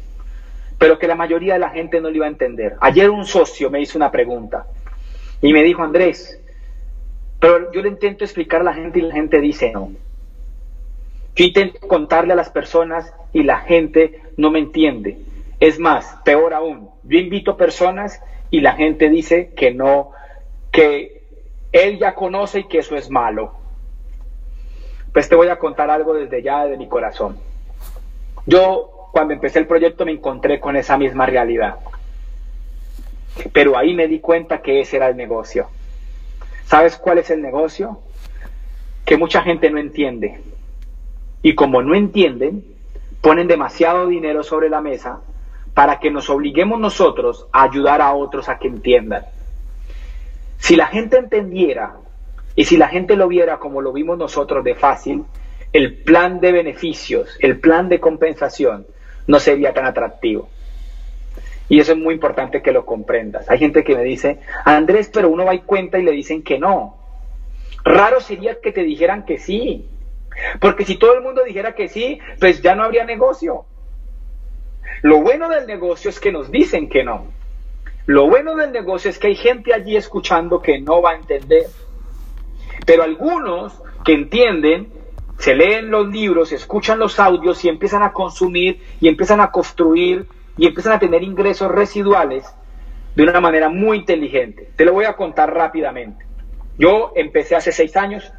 Pero 0.77 0.99
que 0.99 1.07
la 1.07 1.15
mayoría 1.15 1.53
de 1.53 1.59
la 1.59 1.71
gente 1.71 1.99
no 2.01 2.11
lo 2.11 2.17
iba 2.17 2.27
a 2.27 2.29
entender. 2.29 2.75
Ayer 2.81 3.09
un 3.09 3.25
socio 3.25 3.71
me 3.71 3.81
hizo 3.81 3.97
una 3.97 4.11
pregunta 4.11 4.67
y 5.41 5.53
me 5.53 5.63
dijo, 5.63 5.81
Andrés, 5.81 6.39
pero 7.39 7.71
yo 7.71 7.81
le 7.81 7.87
intento 7.87 8.23
explicar 8.23 8.61
a 8.61 8.65
la 8.65 8.75
gente 8.75 8.99
y 8.99 9.01
la 9.01 9.15
gente 9.15 9.41
dice 9.41 9.71
no. 9.71 9.91
Yo 11.39 11.45
intento 11.45 11.87
contarle 11.87 12.33
a 12.33 12.35
las 12.35 12.49
personas 12.49 13.13
y 13.31 13.43
la 13.43 13.59
gente 13.59 14.21
no 14.35 14.51
me 14.51 14.59
entiende. 14.59 15.19
Es 15.61 15.79
más, 15.79 16.17
peor 16.25 16.53
aún, 16.53 16.89
yo 17.03 17.17
invito 17.17 17.55
personas 17.55 18.21
y 18.51 18.59
la 18.59 18.73
gente 18.73 19.09
dice 19.09 19.53
que 19.55 19.73
no, 19.73 20.11
que 20.69 21.21
él 21.71 21.97
ya 21.97 22.13
conoce 22.13 22.59
y 22.59 22.63
que 22.67 22.79
eso 22.79 22.97
es 22.97 23.09
malo. 23.09 23.53
Pues 25.13 25.29
te 25.29 25.35
voy 25.37 25.47
a 25.47 25.59
contar 25.59 25.89
algo 25.89 26.13
desde 26.13 26.43
ya 26.43 26.65
de 26.65 26.75
mi 26.75 26.89
corazón. 26.89 27.37
Yo 28.45 29.07
cuando 29.13 29.33
empecé 29.33 29.59
el 29.59 29.67
proyecto 29.67 30.03
me 30.05 30.11
encontré 30.11 30.59
con 30.59 30.75
esa 30.75 30.97
misma 30.97 31.25
realidad. 31.25 31.75
Pero 33.53 33.77
ahí 33.77 33.93
me 33.93 34.09
di 34.09 34.19
cuenta 34.19 34.61
que 34.61 34.81
ese 34.81 34.97
era 34.97 35.07
el 35.07 35.15
negocio. 35.15 35.69
¿Sabes 36.65 36.97
cuál 36.97 37.19
es 37.19 37.29
el 37.29 37.41
negocio? 37.41 38.01
Que 39.05 39.15
mucha 39.15 39.41
gente 39.41 39.69
no 39.69 39.79
entiende. 39.79 40.41
Y 41.41 41.55
como 41.55 41.81
no 41.81 41.95
entienden, 41.95 42.63
ponen 43.21 43.47
demasiado 43.47 44.07
dinero 44.07 44.43
sobre 44.43 44.69
la 44.69 44.81
mesa 44.81 45.21
para 45.73 45.99
que 45.99 46.11
nos 46.11 46.29
obliguemos 46.29 46.79
nosotros 46.79 47.47
a 47.51 47.63
ayudar 47.63 48.01
a 48.01 48.13
otros 48.13 48.49
a 48.49 48.57
que 48.57 48.67
entiendan. 48.67 49.23
Si 50.57 50.75
la 50.75 50.87
gente 50.87 51.17
entendiera 51.17 51.95
y 52.55 52.65
si 52.65 52.77
la 52.77 52.89
gente 52.89 53.15
lo 53.15 53.27
viera 53.27 53.59
como 53.59 53.81
lo 53.81 53.93
vimos 53.93 54.17
nosotros 54.17 54.63
de 54.63 54.75
fácil, 54.75 55.23
el 55.71 55.97
plan 55.97 56.39
de 56.39 56.51
beneficios, 56.51 57.37
el 57.39 57.59
plan 57.59 57.89
de 57.89 57.99
compensación 57.99 58.85
no 59.27 59.39
sería 59.39 59.73
tan 59.73 59.85
atractivo. 59.85 60.49
Y 61.69 61.79
eso 61.79 61.91
es 61.91 61.99
muy 61.99 62.15
importante 62.15 62.63
que 62.63 62.71
lo 62.71 62.85
comprendas. 62.85 63.49
Hay 63.49 63.59
gente 63.59 63.83
que 63.83 63.95
me 63.95 64.03
dice, 64.03 64.39
Andrés, 64.65 65.09
pero 65.13 65.29
uno 65.29 65.45
va 65.45 65.53
y 65.53 65.59
cuenta 65.59 65.99
y 65.99 66.03
le 66.03 66.11
dicen 66.11 66.41
que 66.41 66.57
no. 66.57 66.97
Raro 67.83 68.19
sería 68.19 68.59
que 68.59 68.71
te 68.71 68.83
dijeran 68.83 69.23
que 69.23 69.37
sí. 69.37 69.87
Porque 70.59 70.85
si 70.85 70.97
todo 70.97 71.13
el 71.13 71.21
mundo 71.21 71.43
dijera 71.43 71.75
que 71.75 71.87
sí, 71.87 72.19
pues 72.39 72.61
ya 72.61 72.75
no 72.75 72.83
habría 72.83 73.05
negocio. 73.05 73.65
Lo 75.01 75.21
bueno 75.21 75.49
del 75.49 75.65
negocio 75.65 76.09
es 76.09 76.19
que 76.19 76.31
nos 76.31 76.51
dicen 76.51 76.89
que 76.89 77.03
no. 77.03 77.27
Lo 78.05 78.27
bueno 78.27 78.55
del 78.55 78.71
negocio 78.71 79.09
es 79.09 79.19
que 79.19 79.27
hay 79.27 79.35
gente 79.35 79.73
allí 79.73 79.95
escuchando 79.95 80.61
que 80.61 80.79
no 80.81 81.01
va 81.01 81.11
a 81.11 81.15
entender. 81.15 81.67
Pero 82.85 83.03
algunos 83.03 83.81
que 84.03 84.13
entienden, 84.13 84.91
se 85.37 85.55
leen 85.55 85.91
los 85.91 86.07
libros, 86.07 86.51
escuchan 86.51 86.99
los 86.99 87.19
audios 87.19 87.63
y 87.63 87.69
empiezan 87.69 88.03
a 88.03 88.11
consumir 88.11 88.81
y 88.99 89.07
empiezan 89.07 89.41
a 89.41 89.51
construir 89.51 90.27
y 90.57 90.67
empiezan 90.67 90.93
a 90.93 90.99
tener 90.99 91.23
ingresos 91.23 91.71
residuales 91.71 92.45
de 93.15 93.23
una 93.23 93.39
manera 93.39 93.69
muy 93.69 93.97
inteligente. 93.97 94.71
Te 94.75 94.85
lo 94.85 94.93
voy 94.93 95.05
a 95.05 95.15
contar 95.15 95.53
rápidamente. 95.53 96.25
Yo 96.77 97.11
empecé 97.15 97.55
hace 97.55 97.71
seis 97.71 97.95
años 97.95 98.31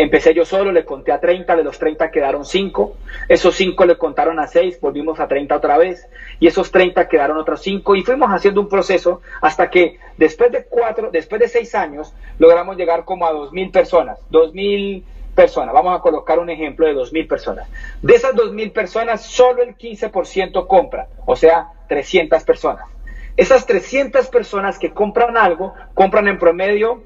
Empecé 0.00 0.32
yo 0.32 0.46
solo, 0.46 0.72
le 0.72 0.86
conté 0.86 1.12
a 1.12 1.20
30, 1.20 1.54
de 1.56 1.62
los 1.62 1.78
30 1.78 2.10
quedaron 2.10 2.46
5, 2.46 2.96
esos 3.28 3.54
5 3.54 3.84
le 3.84 3.98
contaron 3.98 4.38
a 4.38 4.46
6, 4.46 4.80
volvimos 4.80 5.20
a 5.20 5.28
30 5.28 5.54
otra 5.54 5.76
vez, 5.76 6.08
y 6.38 6.46
esos 6.46 6.70
30 6.70 7.06
quedaron 7.06 7.36
otros 7.36 7.60
5, 7.60 7.96
y 7.96 8.02
fuimos 8.02 8.30
haciendo 8.30 8.62
un 8.62 8.68
proceso 8.70 9.20
hasta 9.42 9.68
que 9.68 9.98
después 10.16 10.50
de 10.52 10.64
4, 10.64 11.10
después 11.12 11.38
de 11.42 11.48
6 11.48 11.74
años, 11.74 12.14
logramos 12.38 12.78
llegar 12.78 13.04
como 13.04 13.26
a 13.26 13.32
2.000 13.34 13.72
personas, 13.72 14.18
2.000 14.30 15.02
personas, 15.34 15.74
vamos 15.74 15.94
a 15.94 16.00
colocar 16.00 16.38
un 16.38 16.48
ejemplo 16.48 16.86
de 16.86 16.94
2.000 16.94 17.28
personas. 17.28 17.68
De 18.00 18.14
esas 18.14 18.34
2.000 18.34 18.72
personas, 18.72 19.20
solo 19.20 19.62
el 19.62 19.76
15% 19.76 20.66
compra, 20.66 21.08
o 21.26 21.36
sea, 21.36 21.72
300 21.88 22.42
personas. 22.44 22.88
Esas 23.36 23.66
300 23.66 24.28
personas 24.28 24.78
que 24.78 24.94
compran 24.94 25.36
algo, 25.36 25.74
compran 25.92 26.26
en 26.26 26.38
promedio 26.38 27.02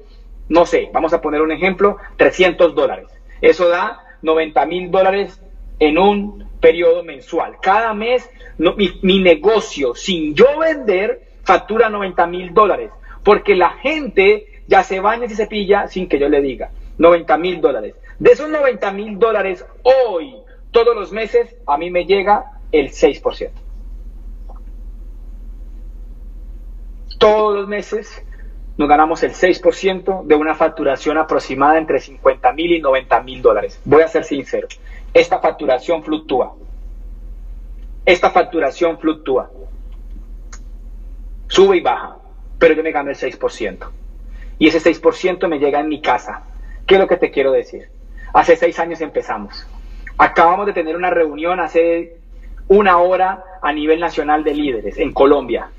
no 0.49 0.65
sé, 0.65 0.89
vamos 0.93 1.13
a 1.13 1.21
poner 1.21 1.41
un 1.41 1.51
ejemplo, 1.51 1.97
300 2.17 2.75
dólares. 2.75 3.07
Eso 3.41 3.67
da 3.67 3.99
90 4.21 4.65
mil 4.65 4.91
dólares 4.91 5.41
en 5.79 5.97
un 5.97 6.49
periodo 6.59 7.03
mensual. 7.03 7.57
Cada 7.61 7.93
mes 7.93 8.29
mi, 8.57 9.19
negocio, 9.19 9.95
sin 9.95 10.33
yo 10.35 10.59
vender, 10.59 11.27
factura 11.43 11.89
90 11.89 12.27
mil 12.27 12.53
dólares. 12.53 12.91
Porque 13.23 13.55
la 13.55 13.71
gente 13.71 14.61
ya 14.67 14.83
se 14.83 14.99
baña 14.99 15.25
y 15.25 15.29
se 15.29 15.35
cepilla 15.35 15.87
sin 15.87 16.07
que 16.07 16.19
yo 16.19 16.29
le 16.29 16.41
diga. 16.41 16.71
90 16.97 17.37
mil 17.37 17.61
dólares. 17.61 17.95
De 18.19 18.31
esos 18.31 18.49
90 18.49 18.91
mil 18.93 19.19
dólares, 19.19 19.65
hoy, 19.83 20.35
todos 20.71 20.95
los 20.95 21.11
meses, 21.11 21.55
a 21.67 21.77
mí 21.77 21.91
me 21.91 22.05
llega 22.05 22.59
el 22.71 22.89
6%. 22.89 23.49
Todos 27.19 27.55
los 27.55 27.67
meses 27.67 28.24
nos 28.77 28.89
ganamos 28.89 29.23
el 29.23 29.31
6% 29.31 30.23
de 30.25 30.35
una 30.35 30.55
facturación 30.55 31.17
aproximada 31.17 31.77
entre 31.77 31.99
50 31.99 32.51
mil 32.53 32.73
y 32.73 32.81
90 32.81 33.21
mil 33.21 33.41
dólares. 33.41 33.79
Voy 33.85 34.01
a 34.01 34.07
ser 34.07 34.23
sincero, 34.23 34.67
esta 35.13 35.39
facturación 35.39 36.03
fluctúa. 36.03 36.55
Esta 38.05 38.29
facturación 38.29 38.99
fluctúa. 38.99 39.49
Sube 41.47 41.77
y 41.77 41.81
baja, 41.81 42.17
pero 42.59 42.75
yo 42.75 42.83
me 42.83 42.91
gano 42.91 43.09
el 43.09 43.15
6%. 43.15 43.89
Y 44.59 44.67
ese 44.67 44.79
6% 44.79 45.47
me 45.47 45.57
llega 45.57 45.79
en 45.79 45.87
mi 45.87 46.01
casa. 46.01 46.43
¿Qué 46.85 46.95
es 46.95 47.01
lo 47.01 47.07
que 47.07 47.17
te 47.17 47.31
quiero 47.31 47.51
decir? 47.51 47.89
Hace 48.33 48.57
seis 48.57 48.77
años 48.79 49.01
empezamos. 49.01 49.65
Acabamos 50.17 50.65
de 50.65 50.73
tener 50.73 50.95
una 50.95 51.09
reunión 51.09 51.59
hace 51.59 52.17
una 52.67 52.97
hora 52.97 53.43
a 53.61 53.71
nivel 53.71 53.99
nacional 53.99 54.43
de 54.43 54.53
líderes 54.53 54.97
en 54.97 55.13
Colombia 55.13 55.69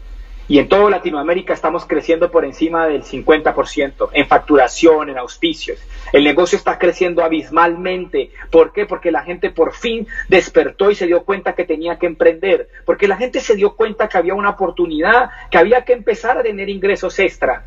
y 0.48 0.58
en 0.58 0.68
toda 0.68 0.90
Latinoamérica 0.90 1.52
estamos 1.52 1.84
creciendo 1.84 2.30
por 2.30 2.44
encima 2.44 2.86
del 2.86 3.02
50% 3.02 4.10
en 4.12 4.26
facturación, 4.26 5.10
en 5.10 5.18
auspicios. 5.18 5.78
El 6.12 6.24
negocio 6.24 6.56
está 6.56 6.78
creciendo 6.78 7.24
abismalmente. 7.24 8.30
¿Por 8.50 8.72
qué? 8.72 8.86
Porque 8.86 9.10
la 9.10 9.22
gente 9.22 9.50
por 9.50 9.74
fin 9.74 10.06
despertó 10.28 10.90
y 10.90 10.94
se 10.94 11.06
dio 11.06 11.24
cuenta 11.24 11.54
que 11.54 11.64
tenía 11.64 11.98
que 11.98 12.06
emprender. 12.06 12.68
Porque 12.84 13.08
la 13.08 13.16
gente 13.16 13.40
se 13.40 13.56
dio 13.56 13.74
cuenta 13.74 14.08
que 14.08 14.18
había 14.18 14.34
una 14.34 14.50
oportunidad, 14.50 15.30
que 15.50 15.58
había 15.58 15.84
que 15.84 15.92
empezar 15.92 16.38
a 16.38 16.42
tener 16.42 16.68
ingresos 16.68 17.18
extra. 17.18 17.64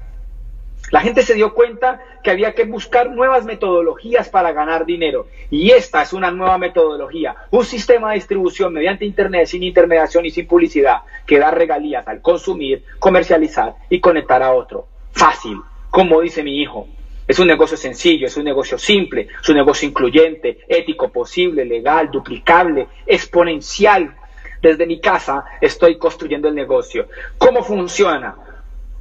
La 0.92 1.02
gente 1.02 1.22
se 1.22 1.36
dio 1.36 1.54
cuenta 1.54 2.02
que 2.24 2.32
había 2.32 2.54
que 2.54 2.64
buscar 2.66 3.12
nuevas 3.12 3.46
metodologías 3.46 4.30
para 4.30 4.52
ganar 4.52 4.86
dinero. 4.86 5.28
Y 5.52 5.72
esta 5.72 6.02
es 6.02 6.14
una 6.14 6.32
nueva 6.32 6.58
metodología, 6.58 7.36
un 7.52 7.64
sistema 7.64 8.10
de 8.10 8.16
distribución 8.16 8.74
mediante 8.74 9.06
Internet 9.06 9.48
sin 9.48 9.64
intermediación 9.64 10.26
y 10.26 10.32
sin 10.32 10.48
publicidad 10.48 11.02
que 11.26 11.40
da 11.40 11.52
regalías 11.52 12.08
al 12.08 12.22
consumir, 12.22 12.84
comercializar 12.98 13.76
y 13.90 14.00
conectar 14.00 14.42
a 14.42 14.54
otro. 14.54 14.88
Fácil, 15.12 15.58
como 15.90 16.22
dice 16.22 16.44
mi 16.44 16.62
hijo. 16.62 16.88
Es 17.28 17.38
un 17.38 17.46
negocio 17.46 17.78
sencillo, 17.78 18.26
es 18.26 18.36
un 18.38 18.44
negocio 18.44 18.80
simple, 18.80 19.28
es 19.40 19.50
un 19.50 19.56
negocio 19.56 19.88
incluyente, 19.88 20.62
ético, 20.68 21.12
posible, 21.12 21.64
legal, 21.64 22.10
duplicable, 22.10 22.88
exponencial. 23.06 24.16
Desde 24.64 24.88
mi 24.88 25.00
casa 25.00 25.46
estoy 25.62 26.00
construyendo 26.00 26.48
el 26.48 26.56
negocio. 26.56 27.08
¿Cómo 27.38 27.64
funciona? 27.64 28.36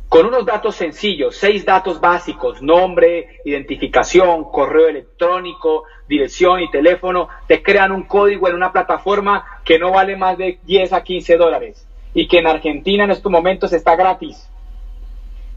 Con 0.08 0.24
unos 0.24 0.46
datos 0.46 0.74
sencillos, 0.74 1.36
seis 1.36 1.66
datos 1.66 2.00
básicos, 2.00 2.62
nombre, 2.62 3.40
identificación, 3.44 4.44
correo 4.44 4.88
electrónico, 4.88 5.84
dirección 6.08 6.60
y 6.60 6.70
teléfono, 6.70 7.28
te 7.46 7.62
crean 7.62 7.92
un 7.92 8.04
código 8.04 8.48
en 8.48 8.54
una 8.54 8.72
plataforma 8.72 9.44
que 9.64 9.78
no 9.78 9.92
vale 9.92 10.16
más 10.16 10.38
de 10.38 10.60
10 10.64 10.94
a 10.94 11.02
15 11.02 11.36
dólares 11.36 11.86
y 12.14 12.26
que 12.26 12.38
en 12.38 12.46
Argentina 12.46 13.04
en 13.04 13.10
estos 13.10 13.30
momentos 13.30 13.72
está 13.74 13.96
gratis. 13.96 14.48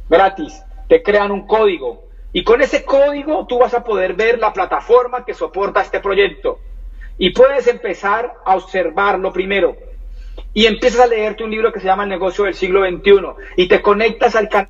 Gratis. 0.10 0.62
Te 0.90 1.02
crean 1.02 1.32
un 1.32 1.48
código 1.48 2.04
y 2.34 2.44
con 2.44 2.62
ese 2.62 2.84
código 2.84 3.46
tú 3.48 3.60
vas 3.60 3.74
a 3.74 3.86
poder 3.86 4.16
ver 4.16 4.38
la 4.38 4.52
plataforma 4.52 5.24
que 5.24 5.34
soporta 5.34 5.82
este 5.82 6.02
proyecto 6.02 6.60
y 7.18 7.30
puedes 7.30 7.68
empezar 7.68 8.34
a 8.44 8.58
observarlo 8.58 9.32
primero 9.32 9.78
y 10.54 10.66
empiezas 10.66 11.02
a 11.02 11.08
leerte 11.08 11.44
un 11.44 11.52
libro 11.52 11.72
que 11.72 11.80
se 11.80 11.86
llama 11.86 12.04
El 12.04 12.10
negocio 12.10 12.46
del 12.46 12.54
siglo 12.54 12.82
XXI 12.86 13.12
y 13.58 13.68
te 13.68 13.82
conectas 13.82 14.36
al 14.36 14.50
canal. 14.50 14.68